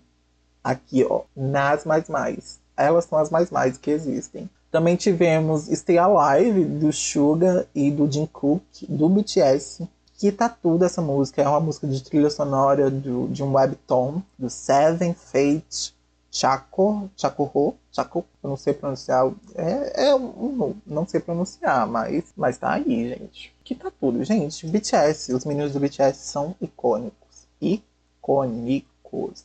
aqui, 0.64 1.04
ó, 1.04 1.22
nas 1.36 1.86
mais 1.86 2.08
mais. 2.08 2.60
Elas 2.78 3.06
são 3.06 3.18
as 3.18 3.30
mais 3.30 3.50
mais 3.50 3.78
que 3.78 3.92
existem. 3.92 4.50
Também 4.72 4.96
tivemos 4.96 5.66
Stay 5.66 5.98
Alive 5.98 6.64
do 6.64 6.94
Suga 6.94 7.68
e 7.76 7.92
do 7.92 8.10
Jungkook 8.10 8.86
do 8.88 9.10
BTS, 9.10 9.88
que 10.18 10.32
tá 10.32 10.48
tudo 10.48 10.86
essa 10.86 11.02
música. 11.02 11.42
É 11.42 11.48
uma 11.48 11.60
música 11.60 11.88
de 11.88 12.02
trilha 12.02 12.30
sonora 12.30 12.90
do, 12.90 13.28
de 13.28 13.44
um 13.44 13.54
webtoon 13.54 14.22
do 14.38 14.50
Seven 14.50 15.14
Fate 15.14 15.94
Chaco, 16.32 17.10
Chacorro, 17.18 17.76
Chaco, 17.92 18.26
eu 18.42 18.50
não 18.50 18.56
sei 18.56 18.74
pronunciar, 18.74 19.30
é, 19.54 20.08
é 20.08 20.16
um, 20.16 20.76
não 20.88 21.06
sei 21.06 21.20
pronunciar, 21.20 21.86
mas, 21.86 22.32
mas 22.38 22.58
tá 22.58 22.72
aí, 22.72 23.10
gente. 23.10 23.54
Que 23.66 23.76
tá 23.76 23.92
tudo, 23.92 24.24
gente. 24.24 24.66
BTS, 24.66 25.34
os 25.34 25.44
meninos 25.44 25.74
do 25.74 25.80
BTS 25.80 26.20
são 26.20 26.56
icônicos. 26.62 27.48
Icônicos. 27.62 29.44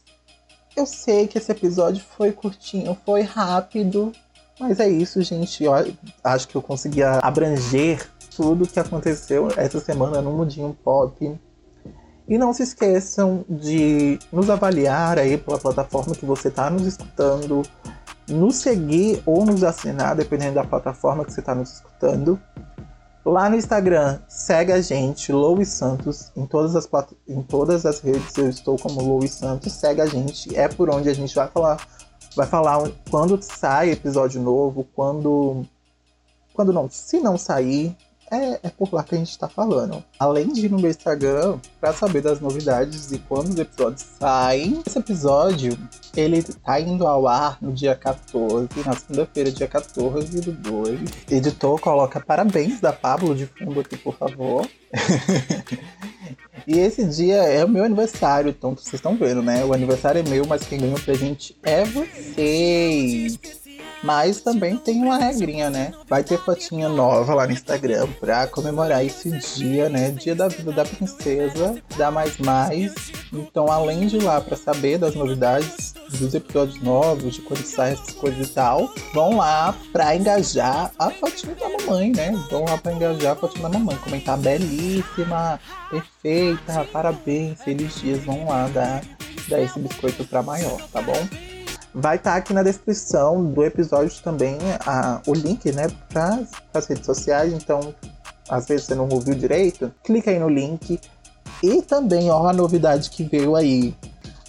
Eu 0.77 0.87
sei 0.87 1.27
que 1.27 1.39
esse 1.39 1.51
episódio 1.51 2.05
foi 2.17 2.31
curtinho, 2.31 2.97
foi 3.05 3.23
rápido, 3.23 4.13
mas 4.61 4.79
é 4.79 4.89
isso, 4.89 5.21
gente. 5.23 5.65
Eu 5.65 5.73
acho 6.23 6.47
que 6.47 6.55
eu 6.55 6.63
consegui 6.63 7.03
abranger 7.03 8.09
tudo 8.37 8.67
que 8.67 8.79
aconteceu 8.79 9.49
essa 9.57 9.81
semana 9.81 10.23
no 10.23 10.31
Mudinho 10.31 10.77
Pop. 10.85 11.37
E 12.29 12.37
não 12.37 12.53
se 12.53 12.63
esqueçam 12.63 13.45
de 13.49 14.19
nos 14.33 14.51
avaliar 14.51 15.19
aí 15.19 15.39
pela 15.39 15.59
plataforma 15.59 16.15
que 16.15 16.27
você 16.27 16.49
está 16.49 16.69
nos 16.69 16.85
escutando, 16.85 17.63
nos 18.29 18.57
seguir 18.57 19.23
ou 19.25 19.47
nos 19.47 19.63
assinar, 19.63 20.17
dependendo 20.17 20.55
da 20.55 20.65
plataforma 20.65 21.25
que 21.25 21.33
você 21.33 21.41
está 21.41 21.55
nos 21.55 21.75
escutando. 21.75 22.41
Lá 23.25 23.51
no 23.51 23.57
Instagram, 23.57 24.21
segue 24.29 24.73
a 24.73 24.81
gente, 24.81 25.33
Louis 25.33 25.69
Santos, 25.69 26.31
em 26.37 26.47
todas 26.47 26.77
as, 26.77 26.89
em 27.27 27.43
todas 27.43 27.85
as 27.85 28.01
redes 28.01 28.37
eu 28.39 28.49
estou 28.49 28.79
como 28.79 29.03
Louis 29.03 29.33
Santos, 29.33 29.73
segue 29.73 30.01
a 30.01 30.07
gente, 30.07 30.57
é 30.57 30.69
por 30.69 30.89
onde 30.91 31.09
a 31.09 31.15
gente 31.15 31.35
vai 31.35 31.49
falar, 31.49 31.77
vai 32.37 32.47
falar 32.47 32.89
quando 33.11 33.41
sai 33.43 33.91
episódio 33.91 34.41
novo, 34.41 34.87
quando, 34.95 35.65
quando 36.55 36.73
não, 36.73 36.89
se 36.89 37.19
não 37.19 37.37
sair, 37.37 37.97
é, 38.31 38.61
é 38.63 38.71
por 38.71 38.93
lá 38.93 39.05
que 39.05 39.15
a 39.15 39.19
gente 39.19 39.31
está 39.31 39.49
falando. 39.49 40.03
Além 40.19 40.53
de 40.53 40.67
ir 40.67 40.71
no 40.71 40.79
meu 40.79 40.91
Instagram 40.91 41.59
para 41.81 41.93
saber 41.93 42.23
das 42.23 42.41
novidades 42.41 43.13
e 43.13 43.19
quando 43.19 43.51
os 43.51 43.59
episódios 43.59 44.05
saem. 44.19 44.83
Esse 44.87 44.99
episódio, 44.99 45.79
ele 46.17 46.43
tá 46.43 46.81
indo 46.81 47.07
ao 47.07 47.29
ar 47.29 47.59
no 47.61 47.73
dia 47.73 47.95
14, 47.95 48.69
na 48.85 48.95
segunda-feira, 48.95 49.51
dia 49.51 49.69
14 49.69 50.41
do 50.41 50.53
2. 50.53 51.01
Editor, 51.31 51.81
coloca 51.81 52.21
parabéns 52.21 52.81
da 52.81 52.93
Pablo 52.93 53.35
de 53.35 53.47
fundo 53.47 53.81
aqui, 53.81 53.97
por 53.97 54.17
favor. 54.17 54.69
E 56.67 56.81
esse 56.81 57.05
dia 57.05 57.37
é 57.37 57.65
o 57.65 57.69
meu 57.69 57.85
aniversário, 57.85 58.51
então 58.51 58.75
vocês 58.75 58.95
estão 58.95 59.17
vendo, 59.17 59.41
né? 59.41 59.65
O 59.65 59.73
aniversário 59.73 60.19
é 60.19 60.29
meu, 60.29 60.45
mas 60.47 60.65
quem 60.65 60.81
ganha 60.81 60.97
o 60.97 61.01
presente 61.01 61.57
é 61.63 61.85
vocês. 61.85 63.39
Mas 64.07 64.41
também 64.41 64.77
tem 64.77 65.03
uma 65.03 65.19
regrinha, 65.19 65.69
né? 65.69 65.93
Vai 66.09 66.23
ter 66.23 66.39
fotinha 66.39 66.89
nova 66.89 67.35
lá 67.35 67.45
no 67.45 67.53
Instagram 67.53 68.07
pra 68.21 68.47
comemorar 68.47 69.05
esse 69.05 69.29
dia, 69.57 69.89
né? 69.89 70.13
Dia 70.13 70.33
da 70.33 70.47
vida 70.47 70.71
da 70.71 70.85
princesa, 70.85 71.77
da 71.97 72.09
Mais 72.09 72.39
Mais. 72.39 72.95
Então, 73.33 73.67
além 73.67 74.07
de 74.07 74.19
ir 74.19 74.23
lá 74.23 74.41
pra 74.41 74.57
saber 74.57 74.97
das 74.97 75.17
novidades, 75.17 75.93
dos 76.21 76.35
episódios 76.35 76.81
novos, 76.81 77.35
de 77.35 77.43
quando 77.43 77.65
sai 77.65 77.95
essas 77.95 78.13
coisas 78.13 78.47
e 78.47 78.51
tal, 78.53 78.89
vão 79.13 79.39
lá 79.39 79.75
pra 79.93 80.15
engajar 80.15 80.93
a 80.97 81.11
fotinha 81.11 81.57
da 81.57 81.69
mamãe, 81.69 82.13
né? 82.13 82.33
Vão 82.49 82.65
lá 82.65 82.79
pra 82.79 82.93
engajar 82.93 83.33
a 83.33 83.37
fotinha 83.37 83.69
da 83.69 83.77
mamãe. 83.77 83.97
Comentar 83.97 84.39
belíssima, 84.39 85.59
perfeita, 85.91 86.87
parabéns, 86.93 87.61
feliz 87.61 87.97
dias. 87.97 88.23
Vão 88.23 88.47
lá 88.47 88.69
dar, 88.69 89.03
dar 89.49 89.61
esse 89.61 89.81
biscoito 89.81 90.25
pra 90.25 90.45
maior, 90.45 90.81
tá 90.93 91.03
bom? 91.03 91.56
Vai 91.99 92.17
estar 92.17 92.33
tá 92.33 92.37
aqui 92.37 92.53
na 92.53 92.63
descrição 92.63 93.43
do 93.43 93.65
episódio 93.65 94.23
também 94.23 94.59
a, 94.85 95.23
o 95.27 95.33
link, 95.33 95.73
né, 95.73 95.89
para 96.11 96.43
as 96.75 96.87
redes 96.87 97.07
sociais. 97.07 97.55
Então, 97.55 97.95
às 98.51 98.67
vezes 98.67 98.85
você 98.85 98.95
não 98.95 99.09
ouviu 99.09 99.35
direito, 99.35 99.91
clica 100.05 100.31
aí 100.31 100.39
no 100.39 100.47
link. 100.47 101.01
E 101.63 101.81
também, 101.81 102.31
ó, 102.31 102.49
a 102.49 102.53
novidade 102.53 103.09
que 103.09 103.25
veio 103.25 103.57
aí. 103.57 103.97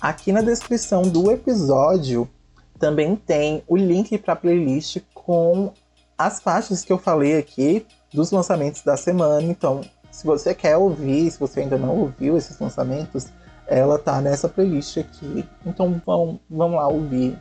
Aqui 0.02 0.34
na 0.34 0.42
descrição 0.42 1.04
do 1.04 1.32
episódio 1.32 2.30
também 2.78 3.16
tem 3.16 3.64
o 3.66 3.78
link 3.78 4.18
para 4.18 4.34
a 4.34 4.36
playlist 4.36 4.98
com 5.14 5.72
as 6.18 6.42
faixas 6.42 6.84
que 6.84 6.92
eu 6.92 6.98
falei 6.98 7.38
aqui 7.38 7.86
dos 8.14 8.30
lançamentos 8.30 8.82
da 8.82 8.98
semana. 8.98 9.42
Então, 9.42 9.80
se 10.12 10.26
você 10.26 10.54
quer 10.54 10.76
ouvir, 10.76 11.32
se 11.32 11.40
você 11.40 11.62
ainda 11.62 11.78
não 11.78 11.98
ouviu 11.98 12.36
esses 12.36 12.60
lançamentos, 12.60 13.28
ela 13.68 14.00
tá 14.00 14.22
nessa 14.22 14.48
playlist 14.48 14.98
aqui. 14.98 15.46
Então 15.66 16.02
vão, 16.06 16.40
vão 16.50 16.76
lá 16.76 16.88
ouvir. 16.88 17.38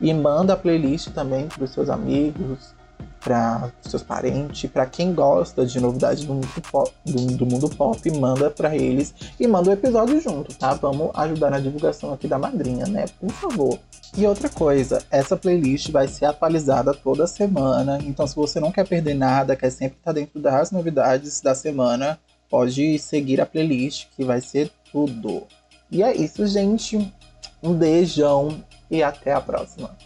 E 0.00 0.12
manda 0.14 0.54
a 0.54 0.56
playlist 0.56 1.10
também 1.10 1.46
para 1.46 1.64
os 1.64 1.70
seus 1.70 1.90
amigos, 1.90 2.74
para 3.20 3.70
os 3.84 3.90
seus 3.90 4.02
parentes, 4.02 4.68
para 4.70 4.86
quem 4.86 5.12
gosta 5.12 5.66
de 5.66 5.78
novidades 5.78 6.24
do 6.24 6.34
mundo 6.34 6.48
pop, 6.70 6.90
do, 7.04 7.26
do 7.36 7.46
mundo 7.46 7.68
pop 7.68 8.10
manda 8.18 8.50
para 8.50 8.74
eles 8.74 9.14
e 9.38 9.46
manda 9.46 9.70
o 9.70 9.72
episódio 9.72 10.20
junto, 10.20 10.54
tá? 10.54 10.74
Vamos 10.74 11.10
ajudar 11.14 11.50
na 11.50 11.60
divulgação 11.60 12.12
aqui 12.12 12.26
da 12.26 12.38
madrinha, 12.38 12.86
né? 12.86 13.04
Por 13.20 13.30
favor. 13.30 13.78
E 14.16 14.26
outra 14.26 14.48
coisa, 14.48 15.04
essa 15.10 15.36
playlist 15.36 15.90
vai 15.90 16.08
ser 16.08 16.24
atualizada 16.24 16.94
toda 16.94 17.26
semana, 17.26 17.98
então 18.02 18.26
se 18.26 18.34
você 18.34 18.58
não 18.58 18.72
quer 18.72 18.88
perder 18.88 19.14
nada, 19.14 19.54
quer 19.54 19.70
sempre 19.70 19.98
estar 19.98 20.12
dentro 20.12 20.40
das 20.40 20.70
novidades 20.70 21.40
da 21.40 21.54
semana, 21.54 22.18
pode 22.48 22.98
seguir 22.98 23.40
a 23.40 23.46
playlist 23.46 24.08
que 24.16 24.24
vai 24.24 24.40
ser 24.40 24.72
tudo. 24.90 25.46
E 25.90 26.02
é 26.02 26.16
isso, 26.16 26.46
gente. 26.46 27.12
Um 27.62 27.74
beijão 27.74 28.62
e 28.90 29.02
até 29.02 29.32
a 29.32 29.40
próxima. 29.40 29.96